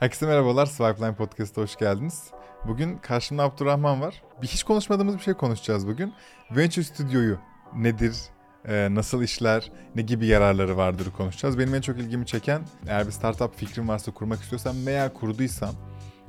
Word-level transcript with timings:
Herkese 0.00 0.26
merhabalar. 0.26 0.66
Swipeline 0.66 1.14
Podcast'a 1.14 1.62
hoş 1.62 1.76
geldiniz. 1.76 2.24
Bugün 2.68 2.98
karşımda 2.98 3.42
Abdurrahman 3.42 4.00
var. 4.00 4.22
Bir 4.42 4.46
hiç 4.46 4.62
konuşmadığımız 4.62 5.16
bir 5.16 5.22
şey 5.22 5.34
konuşacağız 5.34 5.86
bugün. 5.86 6.14
Venture 6.50 6.84
Studio'yu 6.84 7.38
nedir, 7.76 8.16
e, 8.68 8.94
nasıl 8.94 9.22
işler, 9.22 9.72
ne 9.94 10.02
gibi 10.02 10.26
yararları 10.26 10.76
vardır 10.76 11.06
konuşacağız. 11.16 11.58
Benim 11.58 11.74
en 11.74 11.80
çok 11.80 11.98
ilgimi 11.98 12.26
çeken 12.26 12.62
eğer 12.88 13.06
bir 13.06 13.12
startup 13.12 13.56
fikrim 13.56 13.88
varsa 13.88 14.12
kurmak 14.12 14.40
istiyorsam 14.40 14.86
veya 14.86 15.12
kurduysam 15.12 15.74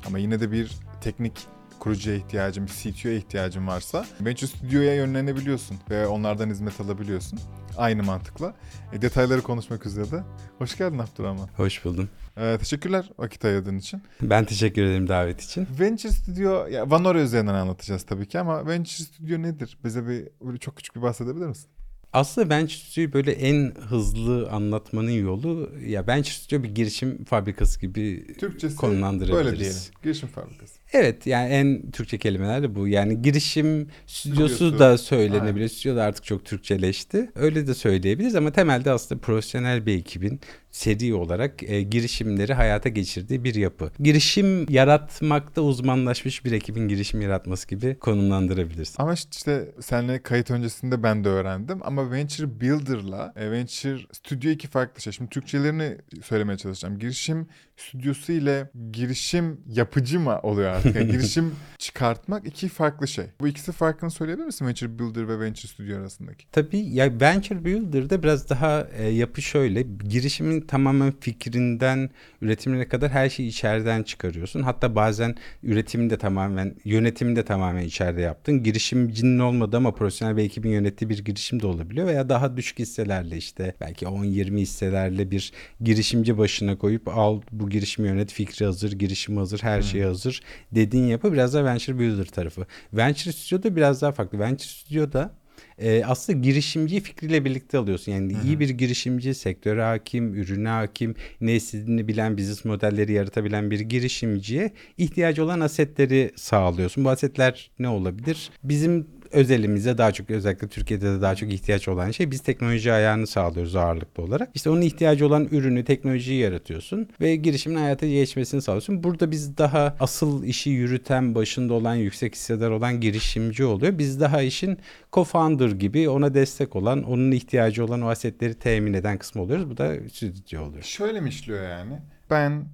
ama 0.07 0.17
yine 0.17 0.39
de 0.39 0.51
bir 0.51 0.71
teknik 1.01 1.47
kurucuya 1.79 2.15
ihtiyacım, 2.15 2.65
bir 2.65 2.71
CTO'ya 2.71 3.15
ihtiyacım 3.15 3.67
varsa 3.67 4.05
Venture 4.21 4.47
Studio'ya 4.47 4.95
yönlenebiliyorsun 4.95 5.77
ve 5.89 6.07
onlardan 6.07 6.49
hizmet 6.49 6.81
alabiliyorsun. 6.81 7.39
Aynı 7.77 8.03
mantıkla. 8.03 8.53
E, 8.93 9.01
detayları 9.01 9.41
konuşmak 9.41 9.85
üzere 9.85 10.11
de. 10.11 10.23
Hoş 10.57 10.77
geldin 10.77 10.97
Abdurrahman. 10.99 11.49
Hoş 11.57 11.85
buldum. 11.85 12.09
Ee, 12.37 12.57
teşekkürler 12.59 13.09
vakit 13.17 13.45
ayırdığın 13.45 13.77
için. 13.77 14.01
Ben 14.21 14.45
teşekkür 14.45 14.81
ederim 14.83 15.07
davet 15.07 15.41
için. 15.41 15.67
Venture 15.79 16.11
Studio, 16.11 16.67
ya 16.67 16.91
Vanora 16.91 17.21
üzerinden 17.21 17.53
anlatacağız 17.53 18.03
tabii 18.03 18.27
ki 18.27 18.39
ama 18.39 18.67
Venture 18.67 19.03
Studio 19.03 19.41
nedir? 19.41 19.77
Bize 19.85 20.07
bir 20.07 20.27
böyle 20.45 20.57
çok 20.57 20.75
küçük 20.77 20.95
bir 20.95 21.01
bahsedebilir 21.01 21.45
misin? 21.45 21.67
Aslında 22.13 22.49
Venture 22.49 22.73
Studio'yu 22.77 23.13
böyle 23.13 23.31
en 23.31 23.73
hızlı 23.89 24.49
anlatmanın 24.51 25.11
yolu 25.11 25.71
ya 25.85 26.07
Venture 26.07 26.33
Studio 26.33 26.63
bir 26.63 26.75
girişim 26.75 27.25
fabrikası 27.25 27.79
gibi 27.81 28.27
Türkçesi 28.39 28.75
konumlandırabiliriz. 28.75 29.45
böyle 29.45 29.59
diyelim. 29.59 29.77
Girişim 30.03 30.29
fabrikası. 30.29 30.80
Evet 30.93 31.27
yani 31.27 31.49
en 31.49 31.91
Türkçe 31.91 32.17
kelimeler 32.17 32.63
de 32.63 32.75
bu. 32.75 32.87
Yani 32.87 33.21
girişim 33.21 33.87
stüdyosu 34.07 34.55
Stüdyosu. 34.55 34.79
da 34.79 34.97
söylenebilir. 34.97 35.69
Stüdyo 35.69 35.95
da 35.95 36.03
artık 36.03 36.23
çok 36.25 36.45
Türkçeleşti. 36.45 37.29
Öyle 37.35 37.67
de 37.67 37.73
söyleyebiliriz 37.73 38.35
ama 38.35 38.51
temelde 38.51 38.91
aslında 38.91 39.21
profesyonel 39.21 39.85
bir 39.85 39.97
ekibin 39.97 40.39
seri 40.71 41.13
olarak 41.13 41.63
e, 41.63 41.81
girişimleri 41.81 42.53
hayata 42.53 42.89
geçirdiği 42.89 43.43
bir 43.43 43.55
yapı. 43.55 43.91
Girişim 43.99 44.69
yaratmakta 44.69 45.61
uzmanlaşmış 45.61 46.45
bir 46.45 46.51
ekibin 46.51 46.87
girişim 46.87 47.21
yaratması 47.21 47.67
gibi 47.67 47.95
konumlandırabiliriz. 47.99 48.95
Ama 48.97 49.13
işte 49.13 49.71
seninle 49.81 50.21
kayıt 50.23 50.51
öncesinde 50.51 51.03
ben 51.03 51.23
de 51.23 51.29
öğrendim 51.29 51.79
ama 51.83 52.11
Venture 52.11 52.61
Builder'la 52.61 53.33
e, 53.35 53.51
Venture 53.51 53.99
Studio 54.11 54.49
iki 54.49 54.67
farklı 54.67 55.01
şey. 55.01 55.13
Şimdi 55.13 55.29
Türkçelerini 55.29 55.97
söylemeye 56.23 56.57
çalışacağım. 56.57 56.99
Girişim 56.99 57.47
stüdyosu 57.87 58.31
ile 58.31 58.69
girişim 58.91 59.61
yapıcı 59.67 60.19
mı 60.19 60.39
oluyor 60.43 60.69
artık? 60.69 60.95
Yani 60.95 61.07
girişim 61.11 61.55
çıkartmak 61.77 62.47
iki 62.47 62.69
farklı 62.69 63.07
şey. 63.07 63.25
Bu 63.41 63.47
ikisi 63.47 63.71
farkını 63.71 64.11
söyleyebilir 64.11 64.45
misin 64.45 64.67
Venture 64.67 64.99
Builder 64.99 65.27
ve 65.27 65.39
Venture 65.39 65.67
Studio 65.67 65.97
arasındaki? 65.97 66.45
Tabii 66.51 66.79
ya 66.79 67.21
Venture 67.21 67.65
Builder'da 67.65 68.23
biraz 68.23 68.49
daha 68.49 68.87
e, 68.97 69.07
yapı 69.07 69.41
şöyle. 69.41 69.81
Girişimin 70.09 70.61
tamamen 70.61 71.13
fikrinden 71.19 72.09
üretimine 72.41 72.87
kadar 72.87 73.09
her 73.09 73.29
şeyi 73.29 73.49
içeriden 73.49 74.03
çıkarıyorsun. 74.03 74.61
Hatta 74.61 74.95
bazen 74.95 75.35
üretimini 75.63 76.09
de 76.09 76.17
tamamen, 76.17 76.75
yönetimini 76.85 77.35
de 77.35 77.45
tamamen 77.45 77.83
içeride 77.83 78.21
yaptın. 78.21 78.63
Girişimcinin 78.63 79.39
olmadığı 79.39 79.77
ama 79.77 79.93
profesyonel 79.93 80.37
bir 80.37 80.43
ekibin 80.43 80.69
yönettiği 80.69 81.09
bir 81.09 81.25
girişim 81.25 81.61
de 81.61 81.67
olabiliyor. 81.67 82.07
Veya 82.07 82.29
daha 82.29 82.57
düşük 82.57 82.79
hisselerle 82.79 83.37
işte 83.37 83.75
belki 83.81 84.05
10-20 84.05 84.57
hisselerle 84.57 85.31
bir 85.31 85.51
girişimci 85.81 86.37
başına 86.37 86.77
koyup 86.77 87.07
al 87.07 87.41
bu 87.51 87.70
girişimi 87.71 88.07
yönet, 88.07 88.33
fikri 88.33 88.65
hazır, 88.65 88.91
girişim 88.91 89.37
hazır, 89.37 89.59
her 89.63 89.81
şey 89.81 90.01
hazır 90.01 90.41
dediğin 90.71 91.07
yapı 91.07 91.33
biraz 91.33 91.53
da 91.53 91.65
Venture 91.65 91.99
Builder 91.99 92.25
tarafı. 92.25 92.65
Venture 92.93 93.31
Studio'da 93.31 93.75
biraz 93.75 94.01
daha 94.01 94.11
farklı. 94.11 94.39
Venture 94.39 94.67
Studio'da 94.67 95.41
e, 95.77 96.03
aslında 96.05 96.39
girişimciyi 96.39 97.01
fikriyle 97.01 97.45
birlikte 97.45 97.77
alıyorsun. 97.77 98.11
Yani 98.11 98.33
iyi 98.45 98.59
bir 98.59 98.69
girişimci, 98.69 99.33
sektöre 99.33 99.83
hakim, 99.83 100.35
ürüne 100.35 100.69
hakim, 100.69 101.15
ne 101.41 101.55
istediğini 101.55 102.07
bilen, 102.07 102.37
business 102.37 102.65
modelleri 102.65 103.13
yaratabilen 103.13 103.71
bir 103.71 103.79
girişimciye 103.79 104.71
ihtiyacı 104.97 105.43
olan 105.43 105.59
asetleri 105.59 106.31
sağlıyorsun. 106.35 107.05
Bu 107.05 107.09
asetler 107.09 107.71
ne 107.79 107.89
olabilir? 107.89 108.49
Bizim 108.63 109.07
özelimize 109.31 109.97
daha 109.97 110.11
çok 110.11 110.29
özellikle 110.29 110.67
Türkiye'de 110.67 111.05
de 111.05 111.21
daha 111.21 111.35
çok 111.35 111.53
ihtiyaç 111.53 111.87
olan 111.87 112.11
şey 112.11 112.31
biz 112.31 112.41
teknoloji 112.41 112.91
ayağını 112.91 113.27
sağlıyoruz 113.27 113.75
ağırlıklı 113.75 114.23
olarak. 114.23 114.49
İşte 114.53 114.69
onun 114.69 114.81
ihtiyacı 114.81 115.27
olan 115.27 115.47
ürünü, 115.51 115.85
teknolojiyi 115.85 116.39
yaratıyorsun 116.39 117.09
ve 117.21 117.35
girişimin 117.35 117.75
hayata 117.75 118.07
geçmesini 118.07 118.61
sağlıyorsun. 118.61 119.03
Burada 119.03 119.31
biz 119.31 119.57
daha 119.57 119.95
asıl 119.99 120.43
işi 120.43 120.69
yürüten, 120.69 121.35
başında 121.35 121.73
olan, 121.73 121.95
yüksek 121.95 122.35
hissedar 122.35 122.69
olan 122.69 123.01
girişimci 123.01 123.65
oluyor. 123.65 123.97
Biz 123.97 124.19
daha 124.19 124.41
işin 124.41 124.77
co-founder 125.11 125.77
gibi 125.77 126.09
ona 126.09 126.33
destek 126.33 126.75
olan, 126.75 127.03
onun 127.03 127.31
ihtiyacı 127.31 127.85
olan 127.85 128.01
o 128.01 128.07
asetleri 128.07 128.53
temin 128.53 128.93
eden 128.93 129.17
kısmı 129.17 129.41
oluyoruz. 129.41 129.69
Bu 129.69 129.77
da 129.77 129.95
stüdyo 130.13 130.63
oluyor. 130.63 130.83
Şöyle 130.83 131.21
mi 131.21 131.29
işliyor 131.29 131.69
yani? 131.69 131.99
Ben 132.29 132.65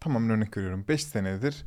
tamam 0.00 0.30
örnek 0.30 0.56
veriyorum 0.56 0.84
5 0.88 1.04
senedir 1.04 1.64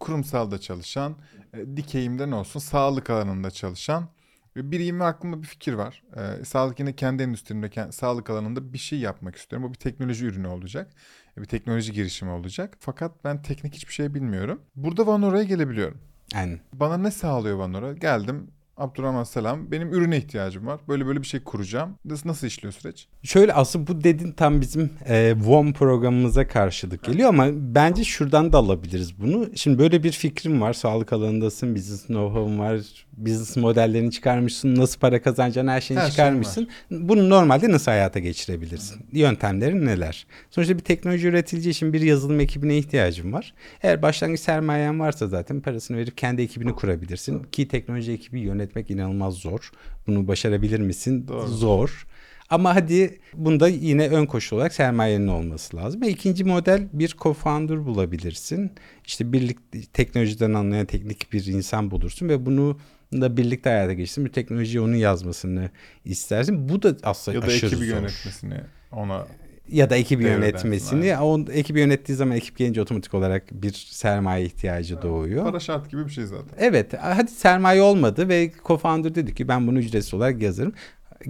kurumsalda 0.00 0.58
çalışan, 0.58 1.16
e, 1.54 1.76
dikeyimden 1.76 2.30
olsun 2.32 2.60
sağlık 2.60 3.10
alanında 3.10 3.50
çalışan 3.50 4.08
ve 4.56 4.70
bir 4.70 4.80
yeme 4.80 5.04
aklımda 5.04 5.42
bir 5.42 5.46
fikir 5.46 5.72
var. 5.72 6.02
E, 6.16 6.44
sağlık 6.44 6.80
yine 6.80 6.96
kendi 6.96 7.22
endüstrimde, 7.22 7.66
kend- 7.66 7.92
sağlık 7.92 8.30
alanında 8.30 8.72
bir 8.72 8.78
şey 8.78 8.98
yapmak 8.98 9.36
istiyorum. 9.36 9.68
Bu 9.68 9.72
bir 9.72 9.78
teknoloji 9.78 10.26
ürünü 10.26 10.46
olacak. 10.48 10.92
E, 11.36 11.40
bir 11.40 11.46
teknoloji 11.46 11.92
girişimi 11.92 12.30
olacak. 12.30 12.76
Fakat 12.80 13.24
ben 13.24 13.42
teknik 13.42 13.74
hiçbir 13.74 13.92
şey 13.92 14.14
bilmiyorum. 14.14 14.62
Burada 14.76 15.06
Vanora'ya 15.06 15.44
gelebiliyorum. 15.44 15.98
Yani 16.34 16.60
Bana 16.72 16.96
ne 16.96 17.10
sağlıyor 17.10 17.56
Vanora? 17.56 17.92
Geldim. 17.92 18.50
Abdurrahman 18.78 19.24
selam. 19.24 19.70
Benim 19.70 19.92
ürüne 19.92 20.16
ihtiyacım 20.16 20.66
var. 20.66 20.80
Böyle 20.88 21.06
böyle 21.06 21.22
bir 21.22 21.26
şey 21.26 21.40
kuracağım. 21.40 21.94
Nasıl, 22.04 22.28
nasıl 22.28 22.46
işliyor 22.46 22.72
süreç? 22.72 23.08
Şöyle 23.22 23.52
aslında 23.52 23.86
bu 23.86 24.04
dedin 24.04 24.32
tam 24.32 24.60
bizim 24.60 24.90
e, 25.08 25.34
WOM 25.38 25.72
programımıza 25.72 26.48
karşılık 26.48 27.04
geliyor 27.04 27.28
ama 27.28 27.46
bence 27.52 28.04
şuradan 28.04 28.52
da 28.52 28.58
alabiliriz 28.58 29.20
bunu. 29.20 29.46
Şimdi 29.54 29.78
böyle 29.78 30.02
bir 30.02 30.12
fikrim 30.12 30.60
var. 30.60 30.72
Sağlık 30.72 31.12
alanındasın, 31.12 31.74
business 31.74 32.06
know-how'un 32.06 32.58
var, 32.58 32.80
business 33.12 33.56
modellerini 33.56 34.10
çıkarmışsın, 34.10 34.74
nasıl 34.74 35.00
para 35.00 35.22
kazanacağını 35.22 35.70
her 35.70 35.80
şeyini 35.80 36.02
Her 36.02 36.10
çıkarmışsın. 36.10 36.68
Bunu 36.90 37.30
normalde 37.30 37.70
nasıl 37.70 37.90
hayata 37.90 38.18
geçirebilirsin? 38.18 39.06
Yöntemlerin 39.12 39.86
neler? 39.86 40.26
Sonuçta 40.50 40.74
bir 40.74 40.84
teknoloji 40.84 41.28
üretileceği 41.28 41.72
için 41.72 41.92
bir 41.92 42.00
yazılım 42.00 42.40
ekibine 42.40 42.78
ihtiyacın 42.78 43.32
var. 43.32 43.54
Eğer 43.82 44.02
başlangıç 44.02 44.40
sermayen 44.40 45.00
varsa 45.00 45.26
zaten 45.26 45.60
parasını 45.60 45.96
verip 45.96 46.18
kendi 46.18 46.42
ekibini 46.42 46.74
kurabilirsin. 46.74 47.42
Ki 47.52 47.68
teknoloji 47.68 48.12
ekibi 48.12 48.40
yönetmek 48.68 48.90
inanılmaz 48.90 49.34
zor. 49.34 49.70
Bunu 50.06 50.28
başarabilir 50.28 50.80
misin? 50.80 51.28
Doğru. 51.28 51.46
Zor. 51.48 52.06
Ama 52.50 52.74
hadi 52.74 53.18
bunda 53.34 53.68
yine 53.68 54.08
ön 54.08 54.26
koşul 54.26 54.56
olarak 54.56 54.74
sermayenin 54.74 55.28
olması 55.28 55.76
lazım. 55.76 56.02
E, 56.02 56.08
ikinci 56.08 56.44
model 56.44 56.88
bir 56.92 57.08
co-founder 57.08 57.84
bulabilirsin. 57.86 58.70
İşte 59.06 59.32
birlikte 59.32 59.80
teknolojiden 59.92 60.54
anlayan 60.54 60.86
teknik 60.86 61.32
bir 61.32 61.46
insan 61.46 61.90
bulursun 61.90 62.28
ve 62.28 62.46
bunu 62.46 62.78
da 63.12 63.36
birlikte 63.36 63.70
hayata 63.70 63.92
geçirsin. 63.92 64.24
Bir 64.24 64.32
teknolojiyi 64.32 64.80
onun 64.80 64.94
yazmasını 64.96 65.70
istersin. 66.04 66.68
Bu 66.68 66.82
da 66.82 66.96
aslında 67.02 67.36
Ya 67.36 67.42
da 67.42 67.46
aşırı 67.46 67.66
ekibi 67.66 67.86
zor. 67.86 67.96
yönetmesini 67.96 68.60
ona 68.92 69.26
Ya 69.68 69.90
da 69.90 69.96
ekibi 69.96 70.24
Devreden, 70.24 70.40
yönetmesini. 70.40 71.18
O 71.18 71.40
ekibi 71.52 71.80
yönettiği 71.80 72.16
zaman 72.16 72.36
ekip 72.36 72.56
gelince 72.56 72.80
otomatik 72.80 73.14
olarak 73.14 73.44
bir 73.52 73.72
sermaye 73.90 74.44
ihtiyacı 74.44 75.02
doğuyor. 75.02 75.44
para 75.44 75.60
şart 75.60 75.90
gibi 75.90 76.04
bir 76.06 76.10
şey 76.10 76.24
zaten. 76.24 76.58
Evet 76.58 76.92
hadi 77.00 77.30
sermaye 77.30 77.82
olmadı 77.82 78.28
ve 78.28 78.50
co-founder 78.64 79.14
dedi 79.14 79.34
ki 79.34 79.48
ben 79.48 79.66
bunu 79.66 79.78
ücretsiz 79.78 80.14
olarak 80.14 80.42
yazarım 80.42 80.72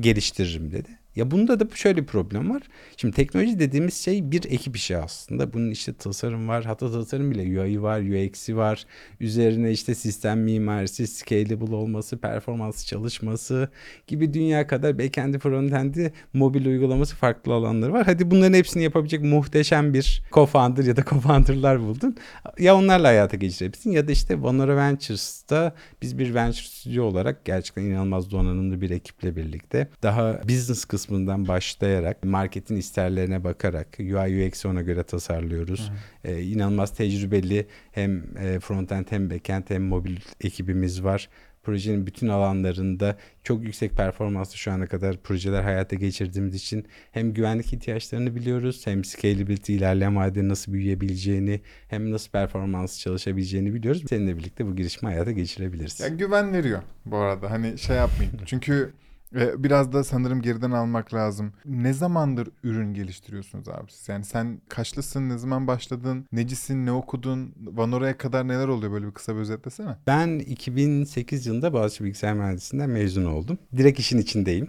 geliştiririm 0.01 0.73
dedi. 0.73 0.98
Ya 1.19 1.31
bunda 1.31 1.61
da 1.61 1.69
şöyle 1.75 2.03
bir 2.03 2.07
problem 2.07 2.51
var. 2.51 2.63
Şimdi 2.97 3.15
teknoloji 3.15 3.59
dediğimiz 3.59 3.95
şey 3.95 4.31
bir 4.31 4.45
ekip 4.45 4.77
işi 4.77 4.97
aslında. 4.97 5.53
Bunun 5.53 5.71
işte 5.71 5.93
tasarım 5.93 6.49
var. 6.49 6.65
Hatta 6.65 6.93
tasarım 6.93 7.31
bile 7.31 7.61
UI 7.61 7.83
var, 7.83 8.01
UX'i 8.01 8.57
var. 8.57 8.85
Üzerine 9.21 9.73
işte 9.73 9.95
sistem 9.95 10.41
mimarisi, 10.41 11.07
scalable 11.07 11.75
olması, 11.75 12.19
performans 12.19 12.87
çalışması 12.87 13.69
gibi 14.07 14.35
dünya 14.35 14.67
kadar 14.67 14.99
backend'i, 14.99 15.39
frontend'i, 15.39 16.13
mobil 16.33 16.67
uygulaması 16.67 17.17
farklı 17.17 17.55
alanları 17.55 17.93
var. 17.93 18.07
Hadi 18.07 18.31
bunların 18.31 18.55
hepsini 18.55 18.83
yapabilecek 18.83 19.23
muhteşem 19.23 19.95
bir 19.95 20.23
co-founder 20.33 20.89
ya 20.89 20.97
da 20.97 21.01
co-founder'lar 21.01 21.81
buldun. 21.81 22.17
Ya 22.59 22.77
onlarla 22.77 23.09
hayata 23.09 23.37
geçirebilirsin 23.37 23.91
ya 23.91 24.09
da 24.09 24.13
işte 24.13 24.41
Vonora 24.41 24.77
Ventures'ta 24.77 25.75
biz 26.03 26.19
bir 26.19 26.35
venture 26.35 26.67
stüdyo 26.67 27.05
olarak 27.05 27.45
gerçekten 27.45 27.83
inanılmaz 27.83 28.31
donanımlı 28.31 28.81
bir 28.81 28.91
ekiple 28.91 29.37
birlikte 29.37 29.89
daha 30.03 30.41
business 30.49 30.85
kısmından 31.09 31.49
başlayarak 31.49 32.25
marketin 32.25 32.77
isterlerine 32.77 33.45
bakarak 33.45 33.89
UI 34.01 34.47
UX'i 34.47 34.69
ona 34.69 34.83
göre 34.83 35.03
tasarlıyoruz. 35.03 35.93
Ee, 36.25 36.43
inanılmaz 36.43 36.95
tecrübeli 36.97 37.67
hem 37.93 38.37
e, 38.39 38.61
frontend 38.61 39.07
hem 39.11 39.31
backend 39.31 39.65
hem 39.69 39.83
mobil 39.83 40.17
ekibimiz 40.41 41.05
var. 41.05 41.29
Projenin 41.63 42.07
bütün 42.07 42.29
alanlarında 42.29 43.17
çok 43.45 43.65
yüksek 43.65 43.93
performanslı 43.93 44.57
şu 44.57 44.73
ana 44.73 44.87
kadar 44.87 45.17
projeler 45.23 45.63
hayata 45.63 45.97
geçirdiğimiz 45.97 46.55
için 46.55 46.87
hem 47.13 47.35
güvenlik 47.35 47.73
ihtiyaçlarını 47.73 48.35
biliyoruz 48.35 48.87
hem 48.87 49.05
scalability 49.05 49.77
ilerleyen 49.77 50.17
vadede 50.17 50.49
nasıl 50.49 50.73
büyüyebileceğini 50.73 51.61
hem 51.89 52.13
nasıl 52.13 52.31
performans 52.31 53.01
çalışabileceğini 53.01 53.75
biliyoruz. 53.75 54.05
Seninle 54.09 54.37
birlikte 54.37 54.67
bu 54.67 54.77
girişimi 54.77 55.13
hayata 55.13 55.33
geçirebiliriz. 55.33 56.01
Ya 56.01 56.09
güven 56.09 56.53
veriyor 56.53 56.83
bu 57.07 57.17
arada. 57.17 57.51
Hani 57.51 57.79
şey 57.79 57.97
yapmayın. 57.97 58.33
Çünkü 58.47 58.93
Biraz 59.35 59.93
da 59.93 60.05
sanırım 60.05 60.43
geriden 60.43 60.71
almak 60.71 61.15
lazım. 61.15 61.53
Ne 61.65 61.93
zamandır 61.93 62.49
ürün 62.63 62.95
geliştiriyorsunuz 62.95 63.69
abi 63.69 63.93
siz? 63.93 64.09
Yani 64.09 64.25
sen 64.25 64.61
kaçlısın, 64.69 65.29
ne 65.29 65.39
zaman 65.39 65.67
başladın, 65.67 66.27
necisin, 66.33 66.87
ne 66.87 66.93
okudun, 66.93 67.55
Vanora'ya 67.61 68.19
kadar 68.19 68.49
neler 68.49 68.69
oluyor 68.69 68.93
böyle 68.93 69.07
bir 69.07 69.13
kısa 69.13 69.35
bir 69.35 69.41
özetlesene. 69.41 69.97
Ben 70.07 70.39
2008 70.39 71.47
yılında 71.47 71.73
Boğaziçi 71.73 72.05
Bilgisayar 72.05 72.35
Mühendisliğinden 72.35 72.91
mezun 72.91 73.25
oldum. 73.25 73.59
Direkt 73.77 73.99
işin 73.99 74.19
içindeyim. 74.19 74.69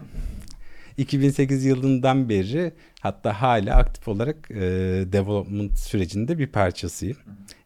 2008 0.98 1.66
yılından 1.66 2.30
beri 2.30 2.74
hatta 3.02 3.42
hala 3.42 3.76
aktif 3.76 4.08
olarak 4.08 4.52
e, 4.52 4.56
development 5.12 5.80
sürecinde 5.80 6.38
bir 6.38 6.48
parçasıyım. 6.48 7.18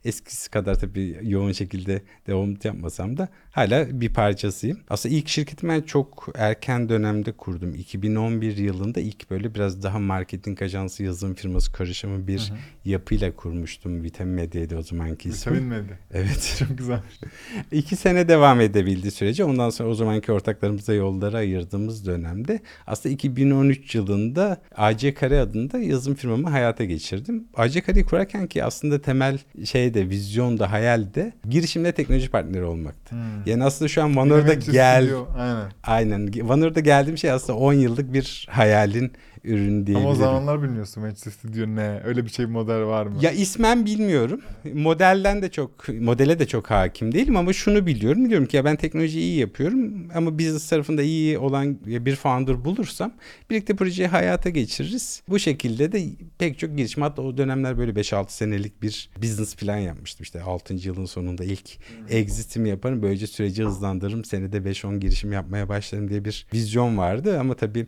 Eskisi 0.06 0.52
kadar 0.52 0.80
tabii 0.80 1.20
yoğun 1.22 1.52
şekilde 1.52 2.02
development 2.28 2.66
yapmasam 2.66 3.18
da 3.18 3.28
hala 3.52 4.02
bir 4.02 4.14
parçasıyım. 4.14 4.80
Aslında 4.90 5.16
ilk 5.16 5.28
şirketimi 5.28 5.72
ben 5.72 5.82
çok 5.82 6.28
erken 6.36 6.90
dönemde 6.90 7.32
kurdum. 7.32 7.76
2011 7.76 8.58
yılında 8.58 9.00
ilk 9.00 9.30
böyle 9.32 9.56
biraz 9.56 9.84
daha 9.84 10.00
marketing 10.00 10.62
ajansı 10.62 11.04
yazılım 11.04 11.34
firması 11.34 11.72
karışımı 11.72 12.28
bir 12.28 12.40
hı 12.40 12.54
hı. 12.54 12.58
yapıyla 12.86 13.36
kurmuştum. 13.36 14.04
Vitamin 14.04 14.34
Medya'ydı 14.34 14.78
o 14.78 14.82
zamanki 14.82 15.30
ismi. 15.30 15.52
Vitamin 15.52 15.70
Medya. 15.70 15.98
Evet. 16.14 16.56
Çok 16.60 16.78
güzel. 16.78 17.00
İki 17.72 17.96
sene 17.96 18.28
devam 18.28 18.62
edebildi 18.62 19.12
süreci. 19.12 19.44
Ondan 19.44 19.70
sonra 19.70 19.90
o 19.90 19.94
zamanki 19.94 20.32
ortaklarımıza 20.32 20.94
yolları 20.94 21.38
ayırdığımız 21.38 22.06
dönemde 22.06 22.60
aslında 22.88 23.14
2013 23.16 23.96
yılında 23.96 24.62
AC 24.76 25.14
Kare 25.14 25.40
adında 25.40 25.80
yazılım 25.80 26.16
firmamı 26.16 26.50
hayata 26.50 26.84
geçirdim. 26.84 27.48
AC 27.54 27.82
Kare'yi 27.82 28.06
kurarken 28.06 28.48
ki 28.48 28.64
aslında 28.64 29.02
temel 29.02 29.40
şey 29.66 29.93
de 29.94 30.10
vizyon 30.10 30.60
da 30.60 30.72
hayal 30.72 31.13
de 31.13 31.34
girişimde 31.50 31.92
teknoloji 31.92 32.30
partneri 32.30 32.63
olmaktı. 32.63 33.16
Hmm. 33.16 33.19
Yani 33.45 33.63
aslında 33.63 33.90
şu 33.90 34.04
an 34.04 34.16
Vanor'da 34.16 34.54
gel 34.54 35.10
aynen. 35.38 35.72
Aynen. 35.84 36.50
Vanor'da 36.50 36.80
geldiğim 36.80 37.18
şey 37.18 37.31
aslında 37.31 37.60
10 37.60 37.74
yıllık 37.74 38.13
bir 38.13 38.48
hayalin 38.50 39.12
ürün 39.44 39.88
diyebilirim. 39.88 39.98
Ama 39.98 40.10
o 40.10 40.16
zamanlar 40.16 40.63
bilmiyorsun 40.63 41.04
Manchester 41.04 41.31
Studio 41.31 41.75
ne? 41.75 42.01
Öyle 42.06 42.25
bir 42.25 42.30
şey 42.30 42.45
model 42.45 42.86
var 42.86 43.06
mı? 43.06 43.18
Ya 43.22 43.31
ismen 43.31 43.86
bilmiyorum. 43.86 44.42
Modelden 44.74 45.42
de 45.42 45.51
çok, 45.51 45.90
modele 45.90 46.40
de 46.40 46.48
çok 46.48 46.72
hakim 46.72 47.12
değilim 47.12 47.38
ama 47.38 47.54
şunu 47.54 47.86
biliyorum. 47.86 48.30
Diyorum 48.30 48.48
ki 48.48 48.57
ya 48.57 48.66
ben 48.66 48.75
teknolojiyi 48.75 49.24
iyi 49.24 49.40
yapıyorum 49.40 50.07
ama 50.16 50.40
business 50.40 50.69
tarafında 50.69 51.01
iyi 51.01 51.38
olan 51.38 51.78
bir 51.86 52.16
founder 52.16 52.66
bulursam 52.66 53.13
birlikte 53.50 53.75
projeyi 53.75 54.07
hayata 54.07 54.50
geçiririz. 54.50 55.24
Bu 55.30 55.40
şekilde 55.40 55.92
de 55.92 56.04
pek 56.38 56.60
çok 56.60 56.78
girişim 56.78 57.04
hatta 57.04 57.22
o 57.22 57.38
dönemler 57.38 57.78
böyle 57.78 57.92
5-6 57.92 58.25
senelik 58.28 58.81
bir 58.81 59.10
business 59.22 59.56
plan 59.56 59.78
yapmıştım. 59.78 60.24
İşte 60.24 60.42
6. 60.42 60.74
yılın 60.74 61.06
sonunda 61.06 61.44
ilk 61.44 61.69
exit'imi 62.10 62.69
yaparım. 62.69 63.01
Böylece 63.01 63.28
süreci 63.28 63.63
hızlandırırım. 63.63 64.25
Senede 64.25 64.57
5-10 64.57 65.00
girişim 65.00 65.31
yapmaya 65.31 65.69
başlarım 65.69 66.10
diye 66.10 66.25
bir 66.25 66.48
vizyon 66.54 66.98
vardı 66.98 67.39
ama 67.39 67.56
tabii 67.56 67.88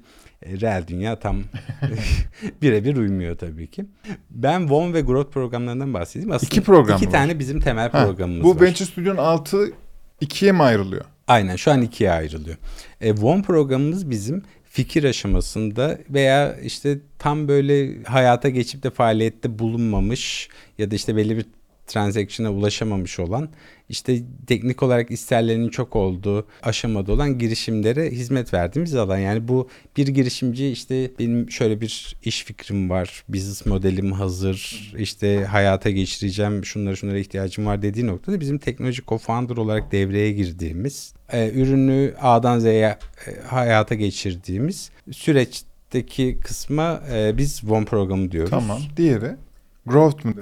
real 0.61 0.87
dünya 0.87 1.19
tam 1.19 1.43
birebir 2.61 2.95
uymuyor 2.97 3.37
tabii 3.37 3.67
ki. 3.67 3.85
Ben 4.29 4.59
WOM 4.59 4.93
ve 4.93 5.01
Growth 5.01 5.31
programlarından 5.31 5.93
bahsedeyim. 5.93 6.31
Aslında 6.31 6.47
iki 6.47 6.61
program 6.61 6.97
İki 6.97 7.05
var. 7.05 7.11
tane 7.11 7.39
bizim 7.39 7.59
temel 7.59 7.89
ha, 7.91 8.05
programımız 8.05 8.43
bu 8.43 8.49
var. 8.49 8.59
Bu 8.59 8.63
Venture 8.63 8.85
Studio'nun 8.85 9.17
altı 9.17 9.71
ikiye 10.21 10.51
mi 10.51 10.63
ayrılıyor? 10.63 11.05
Aynen 11.27 11.55
şu 11.55 11.71
an 11.71 11.81
ikiye 11.81 12.11
ayrılıyor. 12.11 12.57
E, 13.01 13.09
WOM 13.09 13.43
programımız 13.43 14.09
bizim 14.09 14.43
fikir 14.63 15.03
aşamasında 15.03 15.97
veya 16.09 16.55
işte 16.55 16.99
tam 17.19 17.47
böyle 17.47 18.03
hayata 18.03 18.49
geçip 18.49 18.83
de 18.83 18.89
faaliyette 18.89 19.59
bulunmamış 19.59 20.49
ya 20.77 20.91
da 20.91 20.95
işte 20.95 21.15
belli 21.15 21.37
bir 21.37 21.45
transaction'a 21.87 22.51
ulaşamamış 22.51 23.19
olan 23.19 23.49
işte 23.89 24.21
teknik 24.47 24.83
olarak 24.83 25.11
isterlerinin 25.11 25.69
çok 25.69 25.95
olduğu 25.95 26.47
aşamada 26.63 27.11
olan 27.11 27.37
girişimlere 27.37 28.11
hizmet 28.11 28.53
verdiğimiz 28.53 28.95
alan. 28.95 29.17
Yani 29.17 29.47
bu 29.47 29.69
bir 29.97 30.07
girişimci 30.07 30.67
işte 30.67 31.11
benim 31.19 31.51
şöyle 31.51 31.81
bir 31.81 32.15
iş 32.23 32.43
fikrim 32.43 32.89
var, 32.89 33.23
business 33.29 33.65
modelim 33.65 34.11
hazır, 34.11 34.91
işte 34.97 35.45
hayata 35.45 35.89
geçireceğim, 35.89 36.65
şunlara 36.65 36.95
şunlara 36.95 37.17
ihtiyacım 37.17 37.65
var 37.65 37.81
dediği 37.81 38.07
noktada 38.07 38.39
bizim 38.39 38.57
teknoloji 38.57 39.01
co-founder 39.01 39.59
olarak 39.59 39.91
devreye 39.91 40.31
girdiğimiz, 40.31 41.13
e, 41.33 41.51
ürünü 41.51 42.13
A'dan 42.21 42.59
Z'ye 42.59 42.97
e, 43.27 43.39
hayata 43.47 43.95
geçirdiğimiz 43.95 44.89
süreçteki 45.11 46.39
kısma 46.43 47.03
e, 47.13 47.37
biz 47.37 47.59
WON 47.59 47.85
programı 47.85 48.31
diyoruz. 48.31 48.49
Tamam. 48.49 48.81
Diğeri? 48.97 49.44
Growth 49.85 50.25
mu 50.25 50.33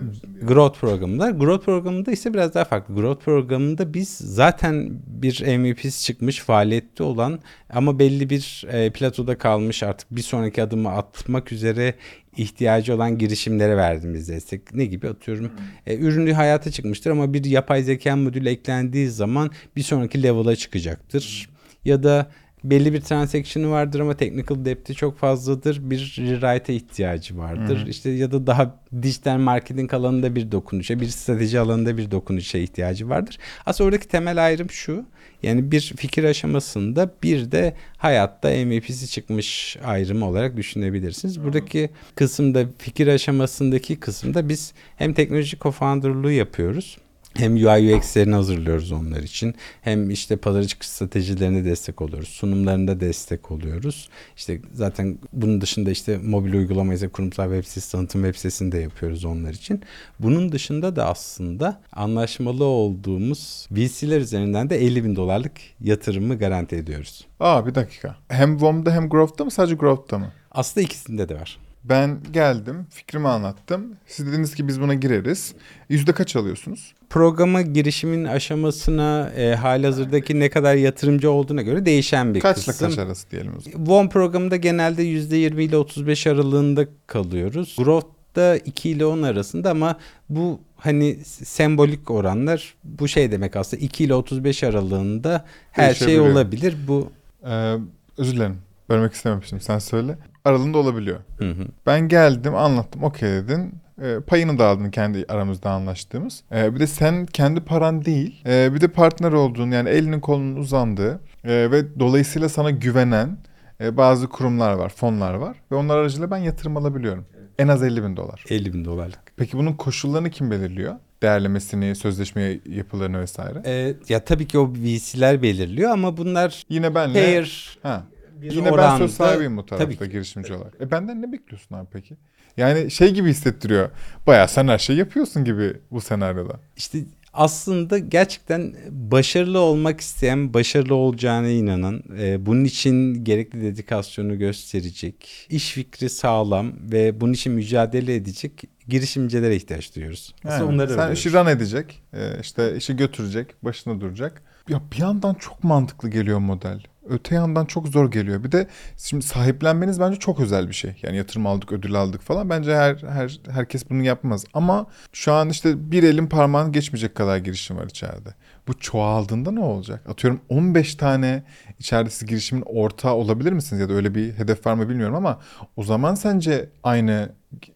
Growth 0.42 0.80
programında. 0.80 1.30
Growth 1.30 1.66
programında 1.66 2.12
ise 2.12 2.34
biraz 2.34 2.54
daha 2.54 2.66
farklı. 2.66 2.96
Growth 2.96 3.26
programında 3.26 3.94
biz 3.94 4.10
zaten 4.10 5.02
bir 5.08 5.58
MVP'si 5.58 6.04
çıkmış 6.04 6.40
faaliyette 6.40 7.04
olan 7.04 7.40
ama 7.70 8.00
belli 8.00 8.30
bir 8.30 8.66
e, 8.72 8.90
platoda 8.90 9.38
kalmış 9.38 9.84
artık 9.84 10.12
bir 10.12 10.22
sonraki 10.22 10.64
adımı 10.64 10.90
atmak 10.90 11.52
üzere 11.52 11.94
ihtiyacı 12.38 12.96
olan 12.96 13.18
girişimlere 13.18 13.78
verdiğimiz 13.78 14.30
destek. 14.30 14.74
Ne 14.74 14.86
gibi 14.86 15.10
atıyorum 15.10 15.46
hmm. 15.46 15.94
e, 15.94 15.98
ürünü 15.98 16.34
hayata 16.34 16.72
çıkmıştır 16.72 17.12
ama 17.12 17.34
bir 17.34 17.46
yapay 17.46 17.84
zeka 17.84 18.16
modülü 18.16 18.50
eklendiği 18.50 19.10
zaman 19.10 19.52
bir 19.76 19.84
sonraki 19.84 20.24
level'a 20.24 20.56
çıkacaktır. 20.56 21.48
Hmm. 21.48 21.54
Ya 21.86 22.04
da 22.04 22.32
belli 22.64 22.94
bir 22.94 23.02
transaction'ı 23.02 23.72
vardır 23.72 24.00
ama 24.00 24.14
technical 24.14 24.66
depth'i 24.66 24.96
çok 24.96 25.18
fazladır. 25.18 25.90
Bir 25.90 26.16
rewrite'e 26.20 26.76
ihtiyacı 26.76 27.38
vardır. 27.38 27.78
Hı-hı. 27.78 27.90
İşte 27.90 28.10
ya 28.10 28.32
da 28.32 28.48
daha 28.48 28.80
dijital 29.02 29.38
marketing 29.38 29.94
alanında 29.94 30.36
bir 30.36 30.52
dokunuşa, 30.52 31.00
bir 31.00 31.08
strateji 31.08 31.60
alanında 31.60 31.98
bir 31.98 32.12
dokunuşa 32.12 32.58
ihtiyacı 32.58 33.10
vardır. 33.10 33.38
Aslında 33.66 33.88
oradaki 33.88 34.08
temel 34.08 34.46
ayrım 34.46 34.70
şu. 34.70 35.06
Yani 35.44 35.72
bir 35.72 35.94
fikir 35.98 36.24
aşamasında 36.24 37.12
bir 37.24 37.52
de 37.52 37.74
hayatta 37.98 38.50
MVP'si 38.50 39.10
çıkmış 39.10 39.78
ayrımı 39.84 40.26
olarak 40.26 40.58
düşünebilirsiniz. 40.58 41.44
Buradaki 41.44 41.90
kısımda 42.16 42.66
fikir 42.78 43.08
aşamasındaki 43.08 44.00
kısımda 44.00 44.50
biz 44.50 44.74
hem 44.96 45.14
teknoloji 45.14 45.58
co-founder'lığı 45.58 46.32
yapıyoruz 46.32 46.98
hem 47.36 47.56
UI 47.56 47.96
UX'lerini 47.96 48.36
hazırlıyoruz 48.36 48.92
onlar 48.92 49.20
için. 49.20 49.56
Hem 49.82 50.10
işte 50.10 50.36
pazarcılık 50.36 50.86
stratejilerine 50.86 51.66
destek 51.66 52.02
oluyoruz. 52.02 52.30
Sunumlarında 52.30 53.00
destek 53.00 53.52
oluyoruz. 53.52 54.10
İşte 54.38 54.60
zaten 54.74 55.18
bunun 55.34 55.62
dışında 55.62 55.92
işte 55.92 56.18
mobil 56.18 56.54
uygulamaysa 56.54 57.10
kurumsal 57.10 57.44
web 57.44 57.66
sitesi, 57.66 57.92
tanıtım 57.92 58.24
web 58.24 58.36
sitesini 58.36 58.72
de 58.72 58.78
yapıyoruz 58.78 59.26
onlar 59.26 59.54
için. 59.54 59.82
Bunun 60.20 60.52
dışında 60.52 60.96
da 60.96 61.08
aslında 61.08 61.82
anlaşmalı 61.92 62.64
olduğumuz 62.64 63.68
VC'ler 63.72 64.22
üzerinden 64.22 64.70
de 64.70 64.78
50 64.78 65.04
bin 65.04 65.16
dolarlık 65.16 65.54
yatırımı 65.82 66.38
garanti 66.38 66.76
ediyoruz. 66.76 67.26
Aa 67.40 67.66
bir 67.66 67.76
dakika. 67.76 68.16
Hem 68.28 68.52
WOM'da 68.52 68.92
hem 68.92 69.10
Growth'ta 69.10 69.46
mı 69.46 69.52
sadece 69.52 69.76
Growth'ta 69.76 70.18
mı? 70.18 70.32
Aslında 70.52 70.84
ikisinde 70.86 71.30
de 71.30 71.36
var. 71.36 71.60
Ben 71.84 72.20
geldim, 72.32 72.86
fikrimi 72.90 73.28
anlattım. 73.28 73.96
Siz 74.08 74.28
dediniz 74.28 74.56
ki 74.56 74.68
biz 74.68 74.82
buna 74.82 74.94
gireriz. 74.94 75.54
Yüzde 75.90 76.12
kaç 76.12 76.36
alıyorsunuz? 76.36 76.94
Programa 77.10 77.62
girişimin 77.62 78.24
aşamasına 78.24 79.32
e, 79.38 79.56
halihazırdaki 79.56 80.40
ne 80.40 80.50
kadar 80.50 80.76
yatırımcı 80.76 81.32
olduğuna 81.32 81.62
göre 81.62 81.86
değişen 81.86 82.34
bir 82.34 82.40
Kaçla 82.40 82.72
kısım. 82.72 82.90
kaç 82.90 82.98
arası 82.98 83.32
diyelim 83.32 83.54
o 83.58 83.62
zaman? 83.62 83.78
WON 83.78 84.08
programında 84.08 84.56
genelde 84.56 85.04
%20 85.04 85.62
ile 85.62 85.78
35 85.78 86.28
aralığında 86.28 86.86
kalıyoruz. 87.08 87.76
Growth'da 87.78 88.58
2 88.58 88.90
ile 88.90 89.06
10 89.06 89.22
arasında 89.22 89.72
ama 89.72 89.98
bu 90.30 90.60
hani 90.76 91.18
sembolik 91.44 92.12
oranlar 92.12 92.76
bu 92.84 93.08
şey 93.08 93.32
demek 93.32 93.56
aslında 93.56 93.84
2 93.84 94.04
ile 94.04 94.14
35 94.14 94.64
aralığında 94.64 95.46
her 95.72 95.94
şey 95.94 96.20
olabilir. 96.20 96.76
Bu 96.88 97.12
ee, 97.48 97.76
özür 98.18 98.36
dilerim. 98.36 98.58
Bölmek 98.90 99.14
istememiştim. 99.14 99.60
Sen 99.62 99.80
söyle 99.80 100.18
aralığında 100.46 100.78
olabiliyor. 100.78 101.20
Hı 101.38 101.50
hı. 101.50 101.66
Ben 101.86 102.08
geldim 102.08 102.56
anlattım 102.56 103.04
okey 103.04 103.30
dedin. 103.30 103.74
E, 104.02 104.20
payını 104.20 104.60
da 104.60 104.68
aldın 104.68 104.92
kendi 104.92 105.26
aramızda 105.28 105.72
anlaştığımız. 105.72 106.44
E, 106.52 106.76
bir 106.76 106.80
de 106.80 106.88
sen 106.88 107.26
kendi 107.26 107.60
paran 107.60 108.06
değil 108.06 108.44
e, 108.46 108.74
bir 108.74 108.82
de 108.82 108.88
partner 108.88 109.32
olduğun 109.32 109.72
yani 109.72 109.90
elinin 109.90 110.20
kolunun 110.20 110.56
uzandığı 110.56 111.20
e, 111.44 111.72
ve 111.72 112.00
dolayısıyla 112.00 112.50
sana 112.50 112.70
güvenen 112.70 113.38
e, 113.82 113.98
bazı 113.98 114.30
kurumlar 114.30 114.74
var, 114.74 114.90
fonlar 114.90 115.34
var 115.34 115.58
ve 115.72 115.76
onlar 115.76 115.98
aracılığıyla 115.98 116.32
ben 116.32 116.38
yatırım 116.38 116.78
alabiliyorum. 116.78 117.26
En 117.60 117.68
az 117.68 117.84
50 117.84 118.04
bin 118.04 118.18
dolar. 118.18 118.44
50 118.50 118.74
bin 118.74 118.86
dolarlık. 118.86 119.20
Peki 119.38 119.58
bunun 119.58 119.74
koşullarını 119.74 120.30
kim 120.30 120.52
belirliyor? 120.52 120.96
Değerlemesini, 121.22 121.96
sözleşme 121.96 122.60
yapılarını 122.70 123.20
vesaire. 123.20 123.62
Ee, 123.66 123.96
ya 124.10 124.26
tabii 124.26 124.48
ki 124.48 124.60
o 124.60 124.74
VC'ler 124.74 125.42
belirliyor 125.42 125.92
ama 125.92 126.18
bunlar 126.18 126.64
yine 126.70 126.96
benle 126.96 127.26
pair 127.26 127.78
ha 127.84 128.04
bir 128.44 128.52
Yine 128.52 128.72
oranda, 128.72 128.92
ben 128.94 128.98
söz 128.98 129.14
sahibiyim 129.14 129.58
bu 129.58 129.66
tarafta 129.66 129.98
tabii 129.98 130.12
girişimci 130.12 130.54
olarak. 130.54 130.82
E 130.82 130.92
benden 130.92 131.22
ne 131.22 131.32
bekliyorsun 131.32 131.76
abi 131.76 131.88
peki? 131.94 132.18
Yani 132.58 132.92
şey 132.92 133.14
gibi 133.14 133.30
hissettiriyor. 133.30 133.90
Baya 134.28 134.48
sen 134.48 134.68
her 134.68 134.78
şeyi 134.78 135.00
yapıyorsun 135.00 135.46
gibi 135.46 135.74
bu 135.92 136.02
senaryoda. 136.02 136.60
İşte 136.78 137.00
aslında 137.34 137.98
gerçekten 137.98 138.76
başarılı 138.90 139.60
olmak 139.60 140.02
isteyen, 140.02 140.54
başarılı 140.54 140.96
olacağına 140.96 141.48
inanan, 141.48 142.04
e, 142.20 142.46
bunun 142.46 142.64
için 142.64 143.24
gerekli 143.24 143.62
dedikasyonu 143.62 144.40
gösterecek, 144.40 145.48
iş 145.50 145.72
fikri 145.72 146.10
sağlam 146.10 146.74
ve 146.92 147.22
bunun 147.22 147.34
için 147.34 147.54
mücadele 147.54 148.16
edecek 148.16 148.64
girişimcilere 148.88 149.56
ihtiyaç 149.56 149.96
duyuyoruz. 149.96 150.36
Yani, 150.44 150.64
onları 150.64 150.94
sen 150.94 151.12
işi 151.12 151.34
run 151.34 151.46
edecek, 151.46 152.04
e, 152.14 152.40
işte 152.42 152.76
işi 152.78 152.96
götürecek, 152.96 153.64
başına 153.64 154.02
duracak. 154.02 154.42
Ya 154.70 154.82
bir 154.92 154.98
yandan 154.98 155.34
çok 155.34 155.64
mantıklı 155.64 156.10
geliyor 156.10 156.40
model. 156.40 156.84
Öte 157.10 157.36
yandan 157.36 157.66
çok 157.66 157.88
zor 157.88 158.12
geliyor. 158.12 158.44
Bir 158.44 158.52
de 158.52 158.68
şimdi 158.98 159.26
sahiplenmeniz 159.26 160.00
bence 160.00 160.20
çok 160.20 160.40
özel 160.40 160.68
bir 160.68 160.74
şey. 160.74 161.00
Yani 161.02 161.18
yatırım 161.18 161.48
aldık, 161.48 161.72
ödül 161.72 161.96
aldık 161.96 162.22
falan. 162.22 162.50
Bence 162.50 162.76
her 162.76 162.96
her 162.96 163.40
herkes 163.50 163.90
bunu 163.90 164.04
yapmaz. 164.04 164.46
Ama 164.54 164.86
şu 165.14 165.34
an 165.34 165.50
işte 165.50 165.92
bir 165.92 166.04
elin 166.04 166.28
parmağını 166.28 166.72
geçmeyecek 166.72 167.16
kadar 167.16 167.38
girişim 167.38 167.78
var 167.78 167.86
içeride. 167.86 168.30
Bu 168.68 168.80
çoğaldığında 168.80 169.52
ne 169.52 169.60
olacak? 169.60 170.10
Atıyorum 170.10 170.42
15 170.50 170.96
tane 170.96 171.44
içeride 171.80 172.26
girişimin 172.26 172.64
ortağı 172.66 173.14
olabilir 173.14 173.54
misiniz? 173.54 173.82
Ya 173.82 173.90
da 173.90 173.94
öyle 173.94 174.16
bir 174.16 174.34
hedef 174.34 174.66
var 174.66 174.74
mı 174.74 174.90
bilmiyorum 174.90 175.16
ama 175.16 175.40
o 175.76 175.84
zaman 175.84 176.16
sence 176.16 176.70
aynı 176.84 177.30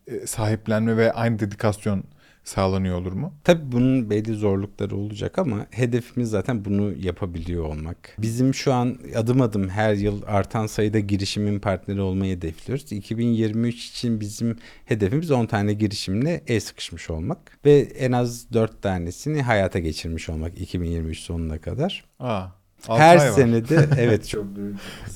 e, 0.07 0.27
sahiplenme 0.27 0.97
ve 0.97 1.13
aynı 1.13 1.39
dedikasyon 1.39 2.03
sağlanıyor 2.47 3.01
olur 3.01 3.11
mu? 3.11 3.33
Tabii 3.43 3.71
bunun 3.71 4.09
belli 4.09 4.33
zorlukları 4.33 4.95
olacak 4.95 5.39
ama 5.39 5.65
hedefimiz 5.71 6.29
zaten 6.29 6.65
bunu 6.65 6.93
yapabiliyor 6.97 7.65
olmak. 7.65 8.15
Bizim 8.19 8.53
şu 8.53 8.73
an 8.73 8.97
adım 9.15 9.41
adım 9.41 9.69
her 9.69 9.93
yıl 9.93 10.21
artan 10.27 10.67
sayıda 10.67 10.99
girişimin 10.99 11.59
partneri 11.59 12.01
olmayı 12.01 12.35
hedefliyoruz. 12.35 12.91
2023 12.91 13.89
için 13.89 14.19
bizim 14.19 14.57
hedefimiz 14.85 15.31
10 15.31 15.45
tane 15.45 15.73
girişimle 15.73 16.43
el 16.47 16.59
sıkışmış 16.59 17.09
olmak 17.09 17.57
ve 17.65 17.79
en 17.79 18.11
az 18.11 18.53
4 18.53 18.81
tanesini 18.81 19.41
hayata 19.41 19.79
geçirmiş 19.79 20.29
olmak 20.29 20.61
2023 20.61 21.19
sonuna 21.19 21.61
kadar. 21.61 22.05
Aa. 22.19 22.45
Her 22.87 23.17
senede 23.17 23.87
evet 23.97 24.27
çok 24.29 24.45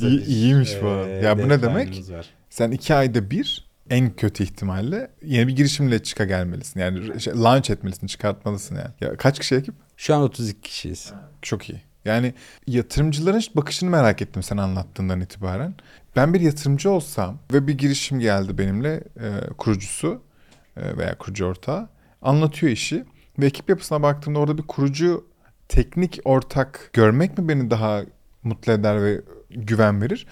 İyi, 0.01 0.25
iyiymiş 0.25 0.71
bu. 0.81 1.07
ya 1.23 1.39
bu 1.39 1.49
ne 1.49 1.61
demek? 1.61 2.09
Var. 2.11 2.25
Sen 2.49 2.71
iki 2.71 2.95
ayda 2.95 3.31
bir 3.31 3.70
en 3.91 4.15
kötü 4.15 4.43
ihtimalle 4.43 5.11
yeni 5.23 5.47
bir 5.47 5.55
girişimle 5.55 6.03
çıka 6.03 6.25
gelmelisin. 6.25 6.79
Yani 6.79 7.21
şey, 7.21 7.33
launch 7.33 7.71
etmelisin, 7.71 8.07
çıkartmalısın 8.07 8.75
yani. 8.75 8.91
Ya 9.01 9.17
kaç 9.17 9.39
kişi 9.39 9.55
ekip? 9.55 9.75
Şu 9.97 10.15
an 10.15 10.21
32 10.21 10.61
kişiyiz. 10.61 11.13
Çok 11.41 11.69
iyi. 11.69 11.81
Yani 12.05 12.33
yatırımcıların 12.67 13.41
bakışını 13.55 13.89
merak 13.89 14.21
ettim 14.21 14.43
sen 14.43 14.57
anlattığından 14.57 15.21
itibaren. 15.21 15.75
Ben 16.15 16.33
bir 16.33 16.41
yatırımcı 16.41 16.91
olsam 16.91 17.39
ve 17.53 17.67
bir 17.67 17.77
girişim 17.77 18.19
geldi 18.19 18.57
benimle 18.57 19.03
e, 19.19 19.53
kurucusu 19.57 20.21
e, 20.77 20.97
veya 20.97 21.17
kurucu 21.17 21.45
ortağı 21.45 21.89
anlatıyor 22.21 22.71
işi 22.71 23.05
ve 23.39 23.45
ekip 23.45 23.69
yapısına 23.69 24.01
baktığımda 24.01 24.39
orada 24.39 24.57
bir 24.57 24.63
kurucu 24.63 25.27
teknik 25.69 26.19
ortak 26.25 26.89
görmek 26.93 27.37
mi 27.37 27.47
beni 27.47 27.71
daha 27.71 28.01
mutlu 28.43 28.71
eder 28.71 29.03
ve 29.03 29.21
güven 29.49 30.01
verir? 30.01 30.27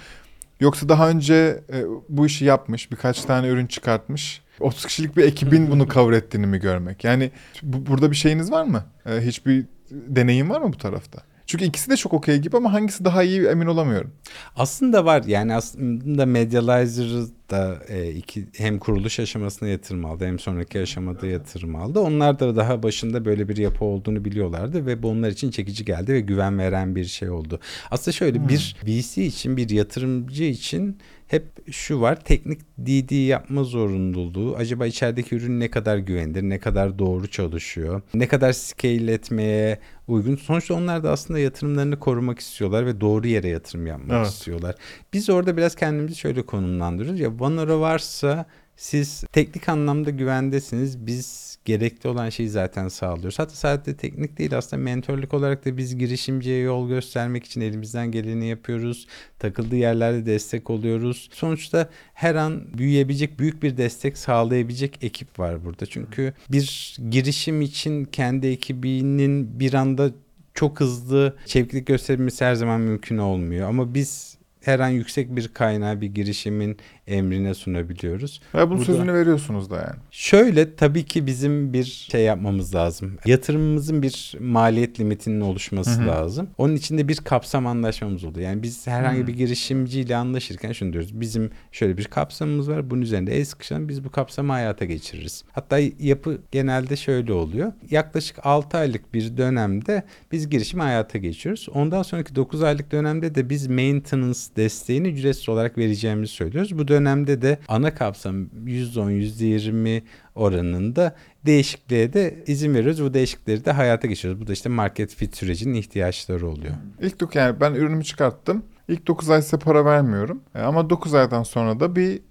Yoksa 0.59 0.89
daha 0.89 1.09
önce 1.09 1.63
e, 1.73 1.83
bu 2.09 2.25
işi 2.25 2.45
yapmış, 2.45 2.91
birkaç 2.91 3.21
tane 3.21 3.47
ürün 3.47 3.67
çıkartmış, 3.67 4.41
30 4.59 4.85
kişilik 4.85 5.17
bir 5.17 5.23
ekibin 5.23 5.71
bunu 5.71 5.87
cover 5.87 6.13
ettiğini 6.13 6.47
mi 6.47 6.59
görmek? 6.59 7.03
Yani 7.03 7.31
bu, 7.63 7.85
burada 7.85 8.11
bir 8.11 8.15
şeyiniz 8.15 8.51
var 8.51 8.63
mı? 8.63 8.83
E, 9.05 9.21
hiçbir 9.21 9.65
deneyim 9.91 10.49
var 10.49 10.61
mı 10.61 10.73
bu 10.73 10.77
tarafta? 10.77 11.21
Çünkü 11.45 11.65
ikisi 11.65 11.89
de 11.89 11.97
çok 11.97 12.13
okey 12.13 12.37
gibi 12.37 12.57
ama 12.57 12.73
hangisi 12.73 13.05
daha 13.05 13.23
iyi 13.23 13.45
emin 13.45 13.65
olamıyorum. 13.65 14.11
Aslında 14.55 15.05
var 15.05 15.23
yani 15.23 15.55
aslında 15.55 16.25
Medializer 16.25 17.25
da 17.49 17.79
e, 17.89 18.11
iki, 18.11 18.47
hem 18.57 18.79
kuruluş 18.79 19.19
aşamasında 19.19 19.69
yatırım 19.69 20.05
aldı 20.05 20.25
hem 20.25 20.39
sonraki 20.39 20.79
aşamada 20.79 21.27
yatırım 21.27 21.75
aldı. 21.75 21.99
Onlar 21.99 22.39
da 22.39 22.55
daha 22.55 22.83
başında 22.83 23.25
böyle 23.25 23.49
bir 23.49 23.57
yapı 23.57 23.85
olduğunu 23.85 24.25
biliyorlardı 24.25 24.85
ve 24.85 25.03
bu 25.03 25.07
onlar 25.07 25.29
için 25.29 25.51
çekici 25.51 25.85
geldi 25.85 26.13
ve 26.13 26.19
güven 26.19 26.59
veren 26.59 26.95
bir 26.95 27.05
şey 27.05 27.29
oldu. 27.29 27.59
Aslında 27.91 28.11
şöyle 28.11 28.39
hmm. 28.39 28.49
bir 28.49 28.75
VC 28.85 29.25
için 29.25 29.57
bir 29.57 29.69
yatırımcı 29.69 30.43
için 30.43 30.97
hep 31.29 31.71
şu 31.71 32.01
var 32.01 32.23
teknik 32.23 32.59
DD 32.77 33.27
yapma 33.27 33.63
zorunluluğu. 33.63 34.55
Acaba 34.55 34.85
içerideki 34.85 35.35
ürün 35.35 35.59
ne 35.59 35.71
kadar 35.71 35.97
güvenilir, 35.97 36.43
ne 36.43 36.59
kadar 36.59 36.99
doğru 36.99 37.27
çalışıyor, 37.27 38.01
ne 38.13 38.27
kadar 38.27 38.53
scale 38.53 39.13
etmeye 39.13 39.79
uygun. 40.07 40.35
Sonuçta 40.35 40.73
onlar 40.73 41.03
da 41.03 41.11
aslında 41.11 41.39
yatırımlarını 41.39 41.99
korumak 41.99 42.39
istiyorlar 42.39 42.85
ve 42.85 43.01
doğru 43.01 43.27
yere 43.27 43.47
yatırım 43.47 43.87
yapmak 43.87 44.17
evet. 44.17 44.27
istiyorlar. 44.27 44.75
Biz 45.13 45.29
orada 45.29 45.57
biraz 45.57 45.75
kendimizi 45.75 46.15
şöyle 46.15 46.41
konumlandırıyoruz. 46.41 47.19
Ya 47.19 47.38
Vanora 47.39 47.79
varsa 47.79 48.45
siz 48.75 49.23
teknik 49.31 49.69
anlamda 49.69 50.09
güvendesiniz. 50.09 51.05
Biz 51.05 51.49
gerekli 51.65 52.09
olan 52.09 52.29
şeyi 52.29 52.49
zaten 52.49 52.87
sağlıyoruz. 52.87 53.39
Hatta 53.39 53.55
sadece 53.55 53.97
teknik 53.97 54.37
değil 54.37 54.57
aslında 54.57 54.83
mentorluk 54.83 55.33
olarak 55.33 55.65
da 55.65 55.77
biz 55.77 55.97
girişimciye 55.97 56.59
yol 56.61 56.89
göstermek 56.89 57.45
için 57.45 57.61
elimizden 57.61 58.11
geleni 58.11 58.47
yapıyoruz. 58.47 59.07
Takıldığı 59.39 59.75
yerlerde 59.75 60.25
destek 60.25 60.69
oluyoruz. 60.69 61.29
Sonuçta 61.33 61.89
her 62.13 62.35
an 62.35 62.77
büyüyebilecek 62.77 63.39
büyük 63.39 63.63
bir 63.63 63.77
destek 63.77 64.17
sağlayabilecek 64.17 65.03
ekip 65.03 65.39
var 65.39 65.65
burada. 65.65 65.85
Çünkü 65.85 66.33
bir 66.49 66.97
girişim 67.09 67.61
için 67.61 68.05
kendi 68.05 68.47
ekibinin 68.47 69.59
bir 69.59 69.73
anda 69.73 70.11
çok 70.53 70.79
hızlı 70.79 71.35
çeviklik 71.45 71.87
göstermesi 71.87 72.45
her 72.45 72.55
zaman 72.55 72.81
mümkün 72.81 73.17
olmuyor. 73.17 73.69
Ama 73.69 73.93
biz 73.93 74.38
her 74.69 74.79
an 74.79 74.89
yüksek 74.89 75.35
bir 75.35 75.47
kaynağı 75.47 76.01
bir 76.01 76.07
girişimin 76.07 76.77
emrine 77.07 77.53
sunabiliyoruz. 77.53 78.41
Ve 78.55 78.69
bunun 78.69 78.79
Bu 78.79 78.85
sözünü 78.85 79.13
veriyorsunuz 79.13 79.69
da 79.69 79.75
yani. 79.75 79.99
Şöyle 80.11 80.75
tabii 80.75 81.05
ki 81.05 81.25
bizim 81.25 81.73
bir 81.73 81.83
şey 81.83 82.21
yapmamız 82.21 82.75
lazım. 82.75 83.17
Yatırımımızın 83.25 84.01
bir 84.01 84.35
maliyet 84.39 84.99
limitinin 84.99 85.41
oluşması 85.41 85.99
Hı-hı. 86.01 86.07
lazım. 86.07 86.49
Onun 86.57 86.75
içinde 86.75 87.07
bir 87.07 87.17
kapsam 87.17 87.67
anlaşmamız 87.67 88.23
oluyor. 88.23 88.49
Yani 88.49 88.63
biz 88.63 88.87
herhangi 88.87 89.19
Hı-hı. 89.19 89.27
bir 89.27 89.33
girişimciyle 89.33 90.15
anlaşırken 90.15 90.71
şunu 90.71 90.93
diyoruz. 90.93 91.21
Bizim 91.21 91.51
şöyle 91.71 91.97
bir 91.97 92.05
kapsamımız 92.05 92.69
var. 92.69 92.89
Bunun 92.89 93.01
üzerinde 93.01 93.37
el 93.37 93.45
sıkışalım. 93.45 93.89
Biz 93.89 94.03
bu 94.03 94.09
kapsamı 94.09 94.51
hayata 94.51 94.85
geçiririz. 94.85 95.43
Hatta 95.51 95.79
yapı 95.99 96.37
genelde 96.51 96.95
şöyle 96.95 97.33
oluyor. 97.33 97.71
Yaklaşık 97.91 98.45
6 98.45 98.77
aylık 98.77 99.13
bir 99.13 99.37
dönemde 99.37 100.03
biz 100.31 100.49
girişimi 100.49 100.83
hayata 100.83 101.17
geçiyoruz. 101.17 101.67
Ondan 101.73 102.03
sonraki 102.03 102.35
9 102.35 102.63
aylık 102.63 102.91
dönemde 102.91 103.35
de 103.35 103.49
biz 103.49 103.67
maintenance 103.67 104.39
desteğini 104.59 105.07
ücretsiz 105.07 105.49
olarak 105.49 105.77
vereceğimizi 105.77 106.33
söylüyoruz. 106.33 106.77
Bu 106.77 106.87
dönemde 106.87 107.41
de 107.41 107.59
ana 107.67 107.95
kapsam 107.95 108.35
%10, 108.65 109.11
%20 109.11 110.01
oranında 110.35 111.15
değişikliğe 111.45 112.13
de 112.13 112.43
izin 112.47 112.73
veriyoruz. 112.73 113.03
Bu 113.03 113.13
değişiklikleri 113.13 113.65
de 113.65 113.71
hayata 113.71 114.07
geçiriyoruz. 114.07 114.41
Bu 114.41 114.47
da 114.47 114.53
işte 114.53 114.69
market 114.69 115.15
fit 115.15 115.37
sürecinin 115.37 115.73
ihtiyaçları 115.73 116.47
oluyor. 116.47 116.73
İlk 117.01 117.19
dokuz 117.19 117.35
yani 117.35 117.59
ben 117.61 117.73
ürünümü 117.73 118.03
çıkarttım. 118.03 118.63
İlk 118.87 119.07
9 119.07 119.29
ay 119.29 119.41
size 119.41 119.59
para 119.59 119.85
vermiyorum. 119.85 120.41
E, 120.55 120.59
ama 120.59 120.89
9 120.89 121.13
aydan 121.13 121.43
sonra 121.43 121.79
da 121.79 121.95
bir 121.95 122.21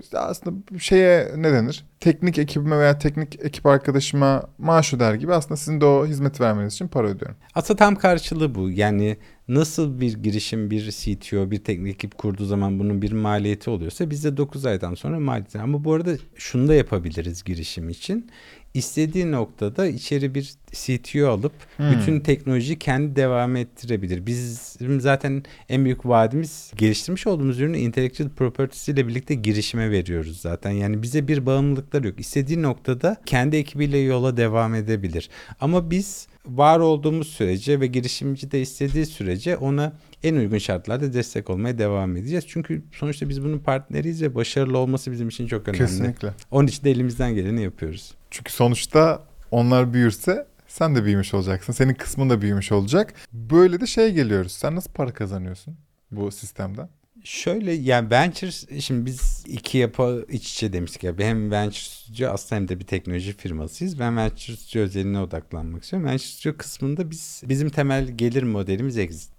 işte 0.00 0.18
aslında 0.18 0.78
şeye 0.78 1.32
ne 1.36 1.52
denir? 1.52 1.84
Teknik 2.00 2.38
ekibime 2.38 2.78
veya 2.78 2.98
teknik 2.98 3.40
ekip 3.40 3.66
arkadaşıma 3.66 4.42
maaş 4.58 4.94
öder 4.94 5.14
gibi 5.14 5.34
aslında 5.34 5.56
sizin 5.56 5.80
de 5.80 5.84
o 5.84 6.06
hizmeti 6.06 6.42
vermeniz 6.42 6.74
için 6.74 6.88
para 6.88 7.08
ödüyorum. 7.08 7.36
Aslında 7.54 7.78
tam 7.78 7.96
karşılığı 7.96 8.54
bu. 8.54 8.70
Yani 8.70 9.16
nasıl 9.48 10.00
bir 10.00 10.14
girişim 10.14 10.70
bir 10.70 10.90
CTO 10.90 11.50
bir 11.50 11.64
teknik 11.64 11.94
ekip 11.94 12.18
kurduğu 12.18 12.44
zaman 12.44 12.78
bunun 12.78 13.02
bir 13.02 13.12
maliyeti 13.12 13.70
oluyorsa 13.70 14.10
biz 14.10 14.24
de 14.24 14.36
9 14.36 14.66
aydan 14.66 14.94
sonra 14.94 15.20
maliyeti. 15.20 15.58
Ama 15.58 15.84
bu 15.84 15.92
arada 15.92 16.16
şunu 16.34 16.68
da 16.68 16.74
yapabiliriz 16.74 17.44
girişim 17.44 17.88
için 17.88 18.30
istediği 18.74 19.32
noktada 19.32 19.86
içeri 19.86 20.34
bir 20.34 20.54
CTO 20.72 21.28
alıp 21.28 21.52
hmm. 21.76 21.90
bütün 21.90 22.20
teknolojiyi 22.20 22.78
kendi 22.78 23.16
devam 23.16 23.56
ettirebilir. 23.56 24.26
Bizim 24.26 25.00
zaten 25.00 25.42
en 25.68 25.84
büyük 25.84 26.06
vaadimiz 26.06 26.72
geliştirmiş 26.76 27.26
olduğumuz 27.26 27.60
ürünü 27.60 27.78
intellectual 27.78 28.28
property 28.28 28.92
ile 28.92 29.08
birlikte 29.08 29.34
girişime 29.34 29.90
veriyoruz 29.90 30.40
zaten. 30.40 30.70
Yani 30.70 31.02
bize 31.02 31.28
bir 31.28 31.46
bağımlılıklar 31.46 32.04
yok. 32.04 32.20
İstediği 32.20 32.62
noktada 32.62 33.16
kendi 33.26 33.56
ekibiyle 33.56 33.98
yola 33.98 34.36
devam 34.36 34.74
edebilir. 34.74 35.30
Ama 35.60 35.90
biz 35.90 36.28
var 36.48 36.80
olduğumuz 36.80 37.28
sürece 37.28 37.80
ve 37.80 37.86
girişimci 37.86 38.50
de 38.50 38.60
istediği 38.60 39.06
sürece 39.06 39.56
ona 39.56 39.92
en 40.22 40.36
uygun 40.36 40.58
şartlarda 40.58 41.12
destek 41.12 41.50
olmaya 41.50 41.78
devam 41.78 42.16
edeceğiz. 42.16 42.44
Çünkü 42.48 42.82
sonuçta 42.92 43.28
biz 43.28 43.44
bunun 43.44 43.58
partneriyiz 43.58 44.22
ve 44.22 44.34
başarılı 44.34 44.78
olması 44.78 45.12
bizim 45.12 45.28
için 45.28 45.46
çok 45.46 45.68
önemli. 45.68 45.78
Kesinlikle. 45.78 46.34
Onun 46.50 46.66
için 46.66 46.84
de 46.84 46.90
elimizden 46.90 47.34
geleni 47.34 47.62
yapıyoruz. 47.62 48.14
Çünkü 48.30 48.52
sonuçta 48.52 49.22
onlar 49.50 49.92
büyürse 49.92 50.46
sen 50.68 50.96
de 50.96 51.04
büyümüş 51.04 51.34
olacaksın. 51.34 51.72
Senin 51.72 51.94
kısmın 51.94 52.30
da 52.30 52.42
büyümüş 52.42 52.72
olacak. 52.72 53.14
Böyle 53.32 53.80
de 53.80 53.86
şey 53.86 54.12
geliyoruz. 54.12 54.52
Sen 54.52 54.76
nasıl 54.76 54.92
para 54.92 55.12
kazanıyorsun 55.12 55.76
bu 56.10 56.30
sistemden? 56.30 56.88
Şöyle 57.24 57.72
yani 57.72 58.10
Venture 58.10 58.80
şimdi 58.80 59.06
biz 59.06 59.44
iki 59.46 59.78
yapı 59.78 60.26
iç 60.28 60.52
içe 60.52 60.72
demiştik 60.72 61.04
ya. 61.04 61.14
Hem 61.18 61.50
Venture 61.50 61.80
Studio 61.80 62.30
aslında 62.30 62.60
hem 62.60 62.68
de 62.68 62.80
bir 62.80 62.84
teknoloji 62.84 63.32
firmasıyız. 63.32 63.98
Ben 63.98 64.16
Venture 64.16 64.56
Studio 64.56 64.82
özeline 64.82 65.20
odaklanmak 65.20 65.82
istiyorum. 65.82 66.08
Venture 66.08 66.26
Studio 66.26 66.56
kısmında 66.56 67.10
biz 67.10 67.42
bizim 67.48 67.68
temel 67.68 68.08
gelir 68.08 68.42
modelimiz 68.42 68.98
exit. 68.98 69.30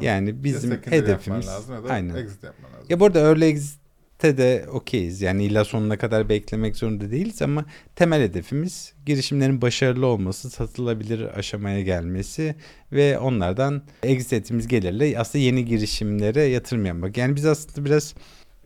Yani 0.00 0.44
bizim 0.44 0.70
hedefimiz 0.70 1.46
lazım 1.46 1.74
ya 1.74 1.92
aynen. 1.92 2.14
Exit 2.14 2.42
yapman 2.42 2.72
lazım. 2.72 2.86
Ya 2.88 3.00
burada 3.00 3.20
early 3.20 3.44
exit 3.44 3.81
te 4.22 4.36
de 4.36 4.66
okeyiz. 4.72 5.22
Yani 5.22 5.44
illa 5.44 5.64
sonuna 5.64 5.98
kadar 5.98 6.28
beklemek 6.28 6.76
zorunda 6.76 7.10
değiliz 7.10 7.42
ama 7.42 7.64
temel 7.96 8.22
hedefimiz 8.22 8.92
girişimlerin 9.06 9.62
başarılı 9.62 10.06
olması, 10.06 10.50
satılabilir 10.50 11.38
aşamaya 11.38 11.80
gelmesi 11.80 12.54
ve 12.92 13.18
onlardan 13.18 13.82
exit 14.02 14.32
ettiğimiz 14.32 14.68
gelirle 14.68 15.18
aslında 15.18 15.44
yeni 15.44 15.64
girişimlere 15.64 16.42
yatırım 16.42 16.86
yapmak. 16.86 17.16
Yani 17.16 17.36
biz 17.36 17.46
aslında 17.46 17.84
biraz 17.84 18.14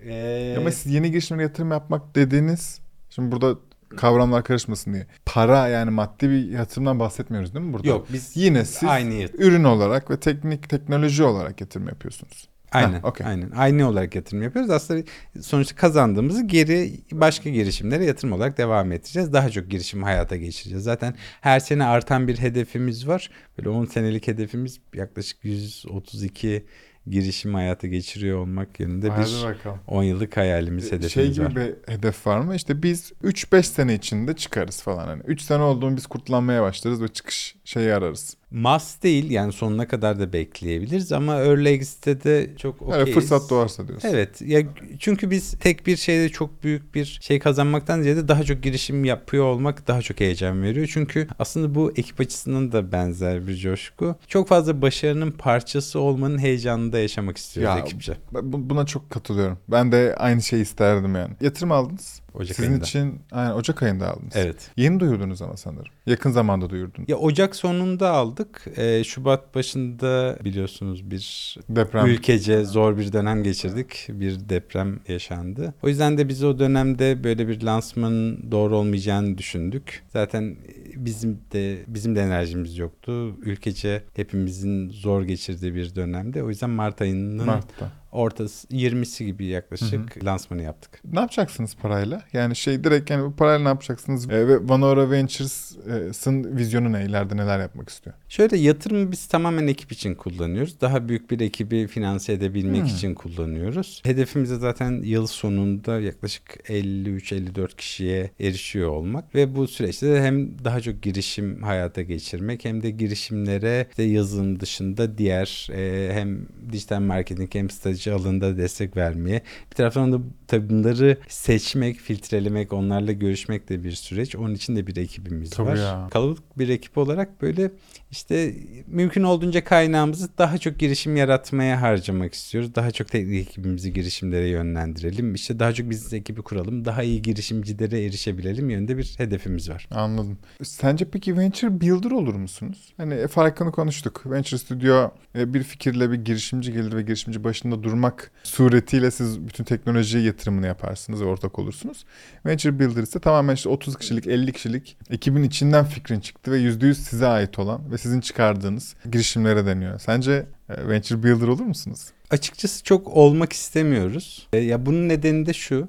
ee... 0.06 0.54
ama 0.58 0.70
siz 0.70 0.92
yeni 0.92 1.10
girişimlere 1.10 1.46
yatırım 1.46 1.70
yapmak 1.70 2.14
dediğiniz 2.14 2.80
şimdi 3.10 3.32
burada 3.32 3.58
kavramlar 3.96 4.44
karışmasın 4.44 4.94
diye. 4.94 5.06
Para 5.26 5.68
yani 5.68 5.90
maddi 5.90 6.30
bir 6.30 6.50
yatırımdan 6.50 7.00
bahsetmiyoruz 7.00 7.54
değil 7.54 7.66
mi 7.66 7.72
burada? 7.72 7.88
Yok 7.88 8.06
biz 8.12 8.36
Yine 8.36 8.64
siz 8.64 8.88
aynı 8.88 9.14
yatırım. 9.14 9.44
ürün 9.44 9.64
olarak 9.64 10.10
ve 10.10 10.20
teknik 10.20 10.68
teknoloji 10.68 11.25
olarak 11.25 11.60
yatırım 11.60 11.88
yapıyorsunuz. 11.88 12.48
Aynen, 12.76 13.00
Ha, 13.00 13.09
okey. 13.09 13.26
aynen. 13.26 13.50
Aynı 13.50 13.88
olarak 13.88 14.14
yatırım 14.14 14.42
yapıyoruz. 14.42 14.71
Aslında 14.71 15.02
sonuçta 15.40 15.76
kazandığımızı 15.76 16.45
geri 16.45 16.92
başka 17.12 17.50
girişimlere 17.50 18.04
yatırım 18.04 18.33
olarak 18.33 18.59
devam 18.59 18.92
ettireceğiz. 18.92 19.33
Daha 19.33 19.50
çok 19.50 19.71
girişim 19.71 20.02
hayata 20.02 20.37
geçireceğiz. 20.37 20.85
Zaten 20.85 21.14
her 21.40 21.61
sene 21.61 21.85
artan 21.85 22.28
bir 22.28 22.38
hedefimiz 22.38 23.09
var. 23.09 23.30
Böyle 23.59 23.68
10 23.68 23.85
senelik 23.85 24.28
hedefimiz 24.28 24.78
yaklaşık 24.95 25.38
132 25.45 26.64
girişim 27.11 27.54
hayata 27.54 27.87
geçiriyor 27.87 28.38
olmak 28.38 28.80
yönünde 28.80 29.09
Hadi 29.09 29.30
bir 29.30 29.45
bakalım. 29.45 29.78
10 29.87 30.02
yıllık 30.02 30.37
hayalimiz, 30.37 30.85
hedefimiz 30.92 31.12
şey 31.12 31.33
gibi 31.33 31.45
var. 31.45 31.56
bir 31.56 31.92
hedef 31.92 32.26
var 32.26 32.40
mı? 32.40 32.54
İşte 32.54 32.83
biz 32.83 33.12
3-5 33.25 33.62
sene 33.62 33.95
içinde 33.95 34.37
çıkarız 34.37 34.83
falan. 34.83 35.06
Hani 35.06 35.23
3 35.26 35.40
sene 35.42 35.62
oldu 35.62 35.90
mu 35.90 35.97
biz 35.97 36.06
kurtlanmaya 36.06 36.62
başlarız 36.62 37.02
ve 37.02 37.09
çıkış 37.09 37.56
şeyi 37.64 37.95
ararız. 37.95 38.37
Must 38.50 39.02
değil 39.02 39.30
yani 39.30 39.52
sonuna 39.52 39.88
kadar 39.88 40.20
da 40.20 40.32
bekleyebiliriz 40.32 41.12
ama 41.12 41.34
early 41.34 41.68
exit'te 41.68 42.24
de 42.24 42.50
çok 42.56 42.82
okeyiz. 42.82 43.14
fırsat 43.14 43.50
doğarsa 43.50 43.88
diyorsun. 43.88 44.08
Evet 44.08 44.42
ya 44.42 44.62
çünkü 44.98 45.30
biz 45.30 45.58
tek 45.58 45.86
bir 45.86 45.96
şeyde 45.96 46.28
çok 46.28 46.64
büyük 46.64 46.94
bir 46.94 47.18
şey 47.22 47.38
kazanmaktan 47.38 48.02
ziyade 48.02 48.28
daha 48.28 48.42
çok 48.42 48.62
girişim 48.62 49.04
yapıyor 49.04 49.44
olmak 49.44 49.88
daha 49.88 50.02
çok 50.02 50.20
heyecan 50.20 50.62
veriyor. 50.62 50.88
Çünkü 50.92 51.28
aslında 51.38 51.74
bu 51.74 51.92
ekip 51.96 52.20
açısından 52.20 52.72
da 52.72 52.92
benzer 52.92 53.46
bir 53.46 53.56
coşku. 53.56 54.16
Çok 54.28 54.48
fazla 54.48 54.82
başarının 54.82 55.30
parçası 55.30 56.00
olmanın 56.00 56.38
heyecanını 56.38 56.92
da 56.92 56.98
yaşamak 56.98 57.36
istiyoruz 57.36 57.76
Ya, 57.76 57.82
ekipçe. 57.82 58.16
Buna 58.42 58.86
çok 58.86 59.10
katılıyorum. 59.10 59.58
Ben 59.68 59.92
de 59.92 60.14
aynı 60.18 60.42
şeyi 60.42 60.62
isterdim 60.62 61.14
yani. 61.14 61.34
Yatırım 61.40 61.72
aldınız. 61.72 62.20
Ocak 62.37 62.57
Sizin 62.57 62.71
ayında. 62.71 62.85
için 62.85 63.21
aynen 63.33 63.52
Ocak 63.52 63.83
ayında 63.83 64.11
aldınız. 64.12 64.33
Evet. 64.37 64.71
Yeni 64.76 65.00
duyurdunuz 65.00 65.43
ama 65.43 65.57
sanırım. 65.57 65.93
Yakın 66.07 66.31
zamanda 66.31 66.71
duyurdunuz. 66.71 67.09
Ya 67.09 67.16
Ocak 67.16 67.57
sonunda 67.57 68.11
aldık. 68.11 68.64
Ee, 68.76 69.05
Şubat 69.05 69.55
başında 69.55 70.38
biliyorsunuz 70.45 71.11
bir 71.11 71.57
Deprem. 71.69 72.07
ülkece 72.07 72.64
zor 72.64 72.97
bir 72.99 73.12
dönem 73.12 73.43
geçirdik. 73.43 74.07
Bir 74.09 74.49
deprem 74.49 75.00
yaşandı. 75.09 75.75
O 75.83 75.88
yüzden 75.88 76.19
de 76.19 76.28
biz 76.28 76.45
o 76.45 76.59
dönemde 76.59 77.25
böyle 77.25 77.49
bir 77.49 77.62
lansmanın 77.62 78.50
doğru 78.50 78.76
olmayacağını 78.76 79.38
düşündük. 79.38 80.02
Zaten 80.09 80.57
bizim 80.97 81.38
de 81.52 81.78
bizim 81.87 82.16
de 82.16 82.21
enerjimiz 82.23 82.78
yoktu. 82.78 83.37
Ülkece 83.43 84.02
hepimizin 84.16 84.88
zor 84.90 85.23
geçirdiği 85.23 85.75
bir 85.75 85.95
dönemde. 85.95 86.43
O 86.43 86.49
yüzden 86.49 86.71
Mart 86.71 87.00
ayının 87.00 87.47
Mart'ta. 87.47 87.93
Ortası 88.12 88.66
20'si 88.68 89.25
gibi 89.25 89.46
yaklaşık 89.46 90.25
lansmanı 90.25 90.62
yaptık. 90.62 91.00
Ne 91.12 91.20
yapacaksınız 91.20 91.76
parayla? 91.82 92.22
Yani 92.32 92.56
şey 92.56 92.84
direkt 92.84 93.10
yani 93.10 93.25
bu 93.25 93.36
parayla 93.36 93.58
ne 93.62 93.68
yapacaksınız? 93.68 94.30
E, 94.30 94.48
ve 94.48 94.68
Vanora 94.68 95.10
Ventures'ın 95.10 96.56
vizyonu 96.56 96.92
ne? 96.92 97.04
İleride 97.04 97.36
neler 97.36 97.60
yapmak 97.60 97.88
istiyor? 97.88 98.16
Şöyle 98.28 98.56
yatırımı 98.56 99.12
biz 99.12 99.26
tamamen 99.26 99.66
ekip 99.66 99.92
için 99.92 100.14
kullanıyoruz. 100.14 100.80
Daha 100.80 101.08
büyük 101.08 101.30
bir 101.30 101.40
ekibi 101.40 101.86
finanse 101.86 102.32
edebilmek 102.32 102.80
Hmm. 102.82 102.86
için 102.96 103.14
kullanıyoruz. 103.14 104.02
Hedefimiz 104.04 104.50
de 104.50 104.56
zaten 104.56 105.02
yıl 105.02 105.26
sonunda 105.26 106.00
yaklaşık 106.00 106.42
53-54 106.70 107.76
kişiye 107.76 108.30
erişiyor 108.40 108.88
olmak 108.88 109.34
ve 109.34 109.56
bu 109.56 109.68
süreçte 109.68 110.06
de 110.12 110.22
hem 110.22 110.64
daha 110.64 110.80
çok 110.80 111.02
girişim 111.02 111.62
hayata 111.62 112.02
geçirmek 112.02 112.64
hem 112.64 112.82
de 112.82 112.90
girişimlere 112.90 113.86
de 113.98 114.02
yazılım 114.02 114.60
dışında 114.60 115.18
diğer 115.18 115.68
e, 115.72 116.10
hem 116.12 116.46
dijital 116.72 117.00
marketing 117.00 117.54
hem 117.54 117.70
strateji 117.96 118.12
alanında 118.12 118.56
destek 118.56 118.96
vermeye 118.96 119.42
bir 119.70 119.76
taraftan 119.76 120.12
da 120.12 120.18
tabii 120.46 120.70
bunları 120.70 121.18
seçmek, 121.28 121.96
filtrelemek, 121.96 122.72
onlarla 122.72 123.12
görüşmek 123.12 123.68
de 123.68 123.84
bir 123.84 123.92
süreç. 123.92 124.36
Onun 124.36 124.54
için 124.54 124.76
de 124.76 124.86
bir 124.86 124.96
ekibimiz 124.96 125.50
Tabii 125.50 125.68
var. 125.68 125.76
ya. 125.76 126.08
Kalabalık 126.12 126.58
bir 126.58 126.68
ekip 126.68 126.98
olarak 126.98 127.42
böyle 127.42 127.70
işte 128.10 128.54
mümkün 128.86 129.22
olduğunca 129.22 129.64
kaynağımızı 129.64 130.38
daha 130.38 130.58
çok 130.58 130.78
girişim 130.78 131.16
yaratmaya 131.16 131.82
harcamak 131.82 132.34
istiyoruz. 132.34 132.74
Daha 132.74 132.90
çok 132.90 133.08
teknik 133.08 133.48
ekibimizi 133.48 133.92
girişimlere 133.92 134.48
yönlendirelim. 134.48 135.34
İşte 135.34 135.58
daha 135.58 135.72
çok 135.72 135.86
business 135.90 136.12
ekibi 136.12 136.42
kuralım. 136.42 136.84
Daha 136.84 137.02
iyi 137.02 137.22
girişimcilere 137.22 138.04
erişebilelim 138.04 138.70
yönünde 138.70 138.96
bir 138.96 139.14
hedefimiz 139.18 139.70
var. 139.70 139.88
Anladım. 139.90 140.38
Sence 140.62 141.04
peki 141.12 141.36
Venture 141.36 141.80
Builder 141.80 142.10
olur 142.10 142.34
musunuz? 142.34 142.92
Hani 142.96 143.28
farkını 143.28 143.72
konuştuk. 143.72 144.22
Venture 144.26 144.58
Studio 144.58 145.10
e, 145.38 145.54
bir 145.54 145.62
fikirle 145.62 146.11
bir 146.11 146.16
girişimci 146.16 146.72
gelir 146.72 146.96
ve 146.96 147.02
girişimci 147.02 147.44
başında 147.44 147.82
durmak 147.87 148.31
suretiyle 148.42 149.11
siz 149.11 149.46
bütün 149.46 149.64
teknoloji 149.64 150.18
yatırımını 150.18 150.66
yaparsınız 150.66 151.20
ve 151.20 151.25
ortak 151.25 151.59
olursunuz. 151.59 152.05
Venture 152.46 152.79
Builder 152.79 153.03
ise 153.03 153.20
tamamen 153.20 153.55
işte 153.55 153.68
30 153.68 153.96
kişilik, 153.96 154.27
50 154.27 154.53
kişilik 154.53 154.96
ekibin 155.11 155.42
içinden 155.42 155.85
fikrin 155.85 156.20
çıktı 156.20 156.53
ve 156.53 156.59
%100 156.59 156.94
size 156.94 157.27
ait 157.27 157.59
olan 157.59 157.92
ve 157.92 157.99
sizin 157.99 158.20
çıkardığınız 158.20 158.94
girişimlere 159.11 159.66
deniyor. 159.66 159.99
Sence 159.99 160.46
e, 160.68 160.88
Venture 160.88 161.22
Builder 161.22 161.49
olur 161.49 161.64
musunuz? 161.64 162.07
Açıkçası 162.30 162.84
çok 162.84 163.08
olmak 163.08 163.52
istemiyoruz. 163.52 164.48
E, 164.52 164.58
ya 164.58 164.86
bunun 164.86 165.08
nedeni 165.08 165.46
de 165.46 165.52
şu. 165.52 165.88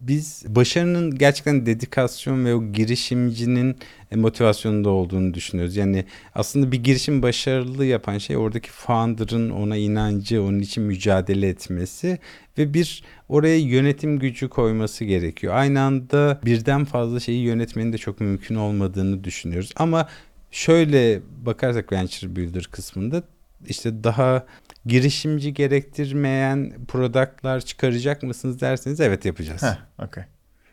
Biz 0.00 0.44
başarının 0.48 1.18
gerçekten 1.18 1.66
dedikasyon 1.66 2.44
ve 2.44 2.54
o 2.54 2.72
girişimcinin 2.72 3.76
motivasyonunda 4.14 4.90
olduğunu 4.90 5.34
düşünüyoruz. 5.34 5.76
Yani 5.76 6.04
aslında 6.34 6.72
bir 6.72 6.82
girişim 6.82 7.22
başarılı 7.22 7.84
yapan 7.84 8.18
şey 8.18 8.36
oradaki 8.36 8.70
founder'ın 8.70 9.50
ona 9.50 9.76
inancı, 9.76 10.42
onun 10.42 10.58
için 10.58 10.82
mücadele 10.82 11.48
etmesi 11.48 12.18
ve 12.58 12.74
bir 12.74 13.02
oraya 13.28 13.58
yönetim 13.58 14.18
gücü 14.18 14.48
koyması 14.48 15.04
gerekiyor. 15.04 15.54
Aynı 15.56 15.80
anda 15.80 16.40
birden 16.44 16.84
fazla 16.84 17.20
şeyi 17.20 17.42
yönetmenin 17.42 17.92
de 17.92 17.98
çok 17.98 18.20
mümkün 18.20 18.54
olmadığını 18.54 19.24
düşünüyoruz. 19.24 19.72
Ama 19.76 20.08
şöyle 20.50 21.20
bakarsak 21.46 21.92
Venture 21.92 22.36
Builder 22.36 22.64
kısmında 22.64 23.22
işte 23.68 24.04
daha 24.04 24.46
girişimci 24.86 25.54
gerektirmeyen 25.54 26.72
productlar 26.88 27.60
çıkaracak 27.60 28.22
mısınız 28.22 28.60
derseniz 28.60 29.00
evet 29.00 29.24
yapacağız. 29.24 29.62
Heh, 29.62 30.04
okey. 30.04 30.24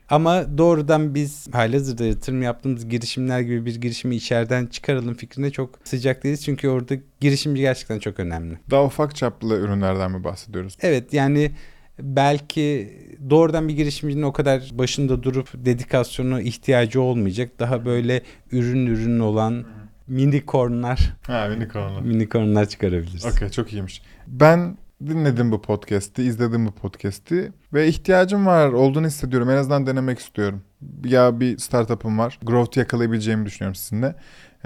Ama 0.10 0.58
doğrudan 0.58 1.16
biz 1.16 1.48
halihazırda 1.52 2.06
yatırım 2.06 2.42
yaptığımız 2.42 2.90
girişimler 2.90 3.40
gibi 3.40 3.66
bir 3.66 3.76
girişimi 3.76 4.16
içeriden 4.16 4.66
çıkaralım 4.66 5.14
fikrine 5.14 5.52
çok 5.52 5.80
sıcak 5.84 6.24
değiliz. 6.24 6.46
Çünkü 6.46 6.68
orada 6.68 6.96
girişimci 7.20 7.62
gerçekten 7.62 8.00
çok 8.00 8.20
önemli. 8.20 8.60
Daha 8.72 8.84
ufak 8.86 9.16
çaplı 9.16 9.56
ürünlerden 9.56 10.12
mi 10.12 10.24
bahsediyoruz? 10.24 10.78
Evet 10.82 11.14
yani 11.14 11.52
belki 12.00 12.94
doğrudan 13.30 13.68
bir 13.68 13.74
girişimcinin 13.74 14.22
o 14.22 14.34
kadar 14.34 14.70
başında 14.74 15.24
durup 15.24 15.50
dedikasyona 15.54 16.42
ihtiyacı 16.42 17.02
olmayacak. 17.02 17.52
Daha 17.60 17.86
böyle 17.86 18.22
ürün 18.52 18.86
ürün 18.86 19.20
olan 19.20 19.66
minikornlar, 20.08 21.14
Ha 21.28 21.48
unicornlar. 21.58 22.02
minikornlar 22.02 22.66
çıkarabiliriz. 22.66 23.26
Okey 23.26 23.50
çok 23.50 23.74
iyiymiş. 23.74 24.02
Ben 24.28 24.78
dinledim 25.08 25.52
bu 25.52 25.62
podcast'i, 25.62 26.24
izledim 26.24 26.66
bu 26.66 26.72
podcast'i 26.72 27.52
ve 27.74 27.88
ihtiyacım 27.88 28.46
var 28.46 28.70
olduğunu 28.70 29.08
hissediyorum. 29.08 29.50
En 29.50 29.56
azından 29.58 29.88
denemek 29.88 30.20
istiyorum. 30.20 30.62
Ya 31.06 31.40
bir 31.40 31.58
startup'ım 31.58 32.20
var. 32.20 32.40
Growth 32.44 32.78
yakalayabileceğimi 32.78 33.46
düşünüyorum 33.46 33.76
sizinle. 33.76 34.16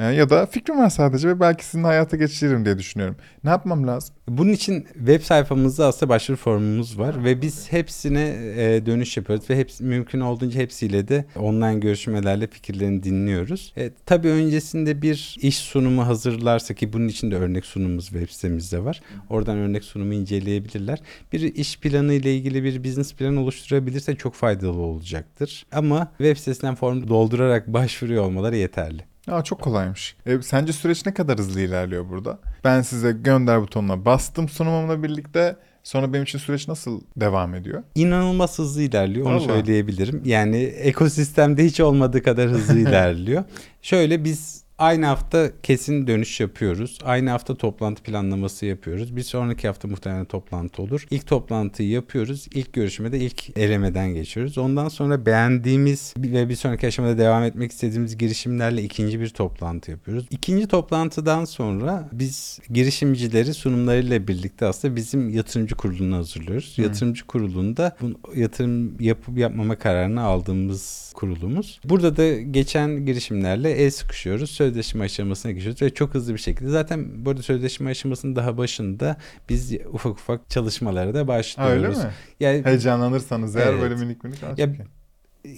Ee, 0.01 0.05
ya 0.05 0.29
da 0.29 0.45
fikrim 0.45 0.77
var 0.77 0.89
sadece 0.89 1.27
ve 1.27 1.39
belki 1.39 1.65
sizin 1.65 1.83
hayata 1.83 2.17
geçiririm 2.17 2.65
diye 2.65 2.77
düşünüyorum. 2.77 3.15
Ne 3.43 3.49
yapmam 3.49 3.87
lazım? 3.87 4.15
Bunun 4.27 4.51
için 4.51 4.87
web 4.93 5.21
sayfamızda 5.21 5.85
aslında 5.87 6.09
başvuru 6.09 6.37
formumuz 6.37 6.99
var 6.99 7.23
ve 7.23 7.41
biz 7.41 7.71
hepsine 7.71 8.35
e, 8.57 8.85
dönüş 8.85 9.17
yapıyoruz 9.17 9.49
ve 9.49 9.57
hepsi 9.57 9.83
mümkün 9.83 10.19
olduğunca 10.19 10.59
hepsiyle 10.59 11.07
de 11.07 11.25
online 11.35 11.79
görüşmelerle 11.79 12.47
fikirlerini 12.47 13.03
dinliyoruz. 13.03 13.73
E, 13.77 13.91
tabii 14.05 14.27
öncesinde 14.27 15.01
bir 15.01 15.37
iş 15.41 15.57
sunumu 15.57 16.07
hazırlarsa 16.07 16.73
ki 16.73 16.93
bunun 16.93 17.07
için 17.07 17.31
de 17.31 17.35
örnek 17.35 17.65
sunumumuz 17.65 18.07
web 18.07 18.29
sitemizde 18.29 18.83
var. 18.83 19.01
Oradan 19.29 19.57
örnek 19.57 19.83
sunumu 19.83 20.13
inceleyebilirler. 20.13 20.99
Bir 21.33 21.55
iş 21.55 21.79
planı 21.79 22.13
ile 22.13 22.35
ilgili 22.35 22.63
bir 22.63 22.83
business 22.83 23.13
plan 23.13 23.37
oluşturabilirse 23.37 24.15
çok 24.15 24.33
faydalı 24.33 24.79
olacaktır. 24.79 25.65
Ama 25.71 26.11
web 26.17 26.37
sitesinden 26.37 26.75
form 26.75 27.07
doldurarak 27.07 27.67
başvuruyor 27.67 28.23
olmaları 28.23 28.57
yeterli. 28.57 29.10
Aa, 29.27 29.43
çok 29.43 29.61
kolaymış. 29.61 30.15
E, 30.25 30.41
sence 30.41 30.73
süreç 30.73 31.05
ne 31.05 31.13
kadar 31.13 31.39
hızlı 31.39 31.61
ilerliyor 31.61 32.09
burada? 32.09 32.39
Ben 32.63 32.81
size 32.81 33.11
gönder 33.11 33.61
butonuna 33.61 34.05
bastım 34.05 34.49
sunumumla 34.49 35.03
birlikte. 35.03 35.55
Sonra 35.83 36.13
benim 36.13 36.23
için 36.23 36.39
süreç 36.39 36.67
nasıl 36.67 37.01
devam 37.17 37.55
ediyor? 37.55 37.83
İnanılmaz 37.95 38.59
hızlı 38.59 38.81
ilerliyor 38.81 39.25
onu 39.25 39.33
Vallahi. 39.35 39.45
söyleyebilirim. 39.47 40.21
Yani 40.25 40.57
ekosistemde 40.63 41.65
hiç 41.65 41.79
olmadığı 41.79 42.23
kadar 42.23 42.49
hızlı 42.49 42.79
ilerliyor. 42.89 43.43
Şöyle 43.81 44.23
biz 44.23 44.63
Aynı 44.81 45.05
hafta 45.05 45.51
kesin 45.63 46.07
dönüş 46.07 46.39
yapıyoruz. 46.39 46.99
Aynı 47.03 47.29
hafta 47.29 47.55
toplantı 47.55 48.03
planlaması 48.03 48.65
yapıyoruz. 48.65 49.15
Bir 49.15 49.23
sonraki 49.23 49.67
hafta 49.67 49.87
muhtemelen 49.87 50.25
toplantı 50.25 50.81
olur. 50.81 51.05
İlk 51.11 51.27
toplantıyı 51.27 51.89
yapıyoruz. 51.89 52.47
İlk 52.53 52.73
görüşmede 52.73 53.19
ilk 53.19 53.57
elemeden 53.57 54.13
geçiyoruz. 54.13 54.57
Ondan 54.57 54.89
sonra 54.89 55.25
beğendiğimiz 55.25 56.13
ve 56.17 56.49
bir 56.49 56.55
sonraki 56.55 56.87
aşamada 56.87 57.17
devam 57.17 57.43
etmek 57.43 57.71
istediğimiz 57.71 58.17
girişimlerle 58.17 58.83
ikinci 58.83 59.19
bir 59.19 59.29
toplantı 59.29 59.91
yapıyoruz. 59.91 60.25
İkinci 60.31 60.67
toplantıdan 60.67 61.45
sonra 61.45 62.09
biz 62.11 62.59
girişimcileri 62.69 63.53
sunumlarıyla 63.53 64.27
birlikte 64.27 64.65
aslında 64.65 64.95
bizim 64.95 65.29
yatırımcı 65.29 65.75
kurulunu 65.75 66.15
hazırlıyoruz. 66.15 66.77
Hı. 66.77 66.81
Yatırımcı 66.81 67.27
kurulunda 67.27 67.97
bu 68.01 68.39
yatırım 68.39 69.01
yapıp 69.01 69.37
yapmama 69.37 69.75
kararını 69.75 70.21
aldığımız 70.21 71.11
kurulumuz. 71.15 71.79
Burada 71.85 72.17
da 72.17 72.41
geçen 72.41 73.05
girişimlerle 73.05 73.71
el 73.71 73.91
sıkışıyoruz. 73.91 74.51
Sözleşme 74.71 75.05
aşamasına 75.05 75.51
geçiyoruz 75.51 75.81
ve 75.81 75.89
çok 75.89 76.13
hızlı 76.13 76.33
bir 76.33 76.39
şekilde 76.39 76.69
zaten 76.69 77.25
bu 77.25 77.29
arada 77.29 77.41
sözleşme 77.41 77.89
aşamasının 77.89 78.35
daha 78.35 78.57
başında 78.57 79.17
biz 79.49 79.73
ufak 79.93 80.11
ufak 80.11 80.49
çalışmalara 80.49 81.13
da 81.13 81.27
başlıyoruz. 81.27 81.75
öyle 81.75 81.87
mi? 81.87 82.13
Yani 82.39 82.65
Heyecanlanırsanız 82.65 83.55
eğer 83.55 83.67
Evet. 83.67 83.81
böyle 83.81 83.95
minik 83.95 84.23
minik. 84.23 84.37
Ya, 84.57 84.69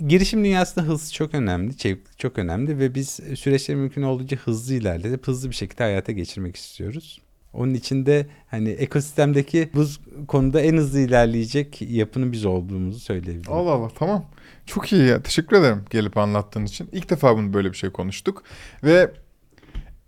girişim 0.08 0.44
dünyasında 0.44 0.86
hız 0.86 1.14
çok 1.14 1.34
önemli, 1.34 1.78
çeviklik 1.78 2.20
çok 2.20 2.38
önemli 2.38 2.80
ve 2.80 2.96
biz 2.96 3.10
süreçleri 3.36 3.78
mümkün 3.78 4.02
olduğunca 4.02 4.38
hızlı 4.38 4.74
ilerletip 4.74 5.28
hızlı 5.28 5.50
bir 5.50 5.56
şekilde 5.56 5.84
hayata 5.84 6.12
geçirmek 6.12 6.56
istiyoruz. 6.56 7.22
Onun 7.54 7.74
için 7.74 8.06
de 8.06 8.28
hani 8.48 8.70
ekosistemdeki 8.70 9.70
bu 9.76 9.86
konuda 10.28 10.62
en 10.62 10.78
hızlı 10.78 11.00
ilerleyecek 11.00 11.82
yapının 11.82 12.32
biz 12.32 12.46
olduğumuzu 12.46 13.00
söyleyebilirim. 13.00 13.52
Allah 13.54 13.72
Allah 13.72 13.90
tamam. 14.00 14.26
Çok 14.66 14.94
iyi 14.94 15.08
ya. 15.08 15.24
Teşekkür 15.24 15.58
ederim 15.58 15.86
gelip 15.90 16.18
anlattığın 16.18 16.66
için. 16.66 16.90
İlk 16.92 17.10
defa 17.10 17.38
bunu 17.38 17.54
böyle 17.54 17.72
bir 17.72 17.78
şey 17.78 17.90
konuştuk. 17.90 18.44
Ve 18.84 19.12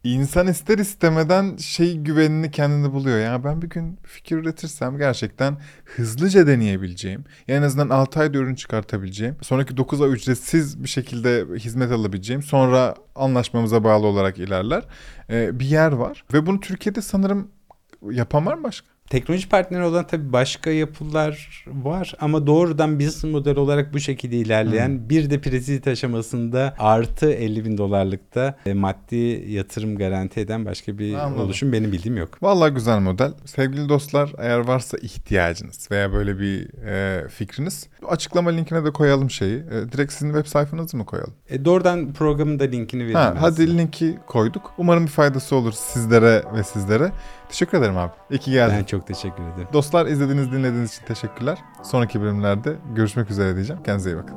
insan 0.03 0.47
ister 0.47 0.77
istemeden 0.77 1.57
şey 1.57 1.97
güvenini 1.97 2.51
kendinde 2.51 2.93
buluyor. 2.93 3.19
Yani 3.19 3.43
ben 3.43 3.61
bir 3.61 3.69
gün 3.69 3.99
fikir 4.03 4.37
üretirsem 4.37 4.97
gerçekten 4.97 5.57
hızlıca 5.85 6.47
deneyebileceğim. 6.47 7.23
Yani 7.47 7.57
en 7.57 7.61
azından 7.61 7.89
6 7.89 8.19
ayda 8.19 8.37
ürün 8.37 8.55
çıkartabileceğim. 8.55 9.35
Sonraki 9.41 9.77
9 9.77 10.01
ay 10.01 10.13
ücretsiz 10.13 10.83
bir 10.83 10.89
şekilde 10.89 11.45
hizmet 11.59 11.91
alabileceğim. 11.91 12.43
Sonra 12.43 12.95
anlaşmamıza 13.15 13.83
bağlı 13.83 14.05
olarak 14.05 14.37
ilerler. 14.37 14.83
Ee, 15.29 15.59
bir 15.59 15.65
yer 15.65 15.91
var. 15.91 16.25
Ve 16.33 16.45
bunu 16.45 16.59
Türkiye'de 16.59 17.01
sanırım 17.01 17.51
yapan 18.11 18.45
var 18.45 18.53
mı 18.53 18.63
başka? 18.63 18.94
Teknoloji 19.09 19.49
partneri 19.49 19.83
olan 19.83 20.07
tabii 20.07 20.33
başka 20.33 20.69
yapılar 20.69 21.65
var 21.67 22.13
ama 22.19 22.47
doğrudan 22.47 22.99
business 22.99 23.23
model 23.23 23.55
olarak 23.57 23.93
bu 23.93 23.99
şekilde 23.99 24.35
ilerleyen 24.35 24.89
Hmm. 24.89 25.09
bir 25.09 25.29
de 25.29 25.41
prezident 25.41 25.87
aşamasında 25.87 26.75
artı 26.79 27.31
50 27.31 27.65
bin 27.65 27.77
dolarlıkta 27.77 28.57
e, 28.65 28.73
maddi 28.73 29.43
yatırım 29.47 29.97
garanti 29.97 30.39
eden 30.39 30.65
başka 30.65 30.97
bir 30.97 31.13
Anladım. 31.13 31.43
oluşum 31.45 31.71
benim 31.73 31.91
bildiğim 31.91 32.17
yok. 32.17 32.43
Vallahi 32.43 32.73
güzel 32.73 32.99
model. 32.99 33.33
Sevgili 33.45 33.89
dostlar 33.89 34.33
eğer 34.37 34.59
varsa 34.59 34.97
ihtiyacınız 34.97 35.87
veya 35.91 36.13
böyle 36.13 36.39
bir 36.39 36.83
e, 36.85 37.27
fikriniz 37.29 37.87
açıklama 38.07 38.49
linkine 38.49 38.85
de 38.85 38.91
koyalım 38.91 39.29
şeyi. 39.29 39.57
E, 39.57 39.91
direkt 39.91 40.13
sizin 40.13 40.33
web 40.33 40.45
sayfanızı 40.45 40.97
mı 40.97 41.05
koyalım? 41.05 41.33
E, 41.49 41.65
doğrudan 41.65 42.13
programın 42.13 42.59
da 42.59 42.63
linkini 42.63 43.01
vereyim. 43.01 43.19
Ha, 43.19 43.35
hadi 43.39 43.77
linki 43.77 44.17
koyduk. 44.27 44.73
Umarım 44.77 45.03
bir 45.03 45.11
faydası 45.11 45.55
olur 45.55 45.71
sizlere 45.73 46.43
ve 46.55 46.63
sizlere. 46.63 47.11
Teşekkür 47.49 47.77
ederim 47.77 47.97
abi. 47.97 48.11
İyi 48.29 48.39
ki 48.39 48.51
geldin. 48.51 48.75
Ben 48.79 48.83
çok 48.83 49.07
teşekkür 49.07 49.43
ederim. 49.43 49.67
Dostlar 49.73 50.05
izlediğiniz 50.05 50.51
dinlediğiniz 50.51 50.93
için 50.93 51.05
teşekkürler. 51.05 51.57
Sonraki 51.83 52.21
bölümlerde 52.21 52.75
görüşmek 52.95 53.31
üzere 53.31 53.55
diyeceğim. 53.55 53.83
Kendinize 53.83 54.09
iyi 54.11 54.17
bakın. 54.17 54.35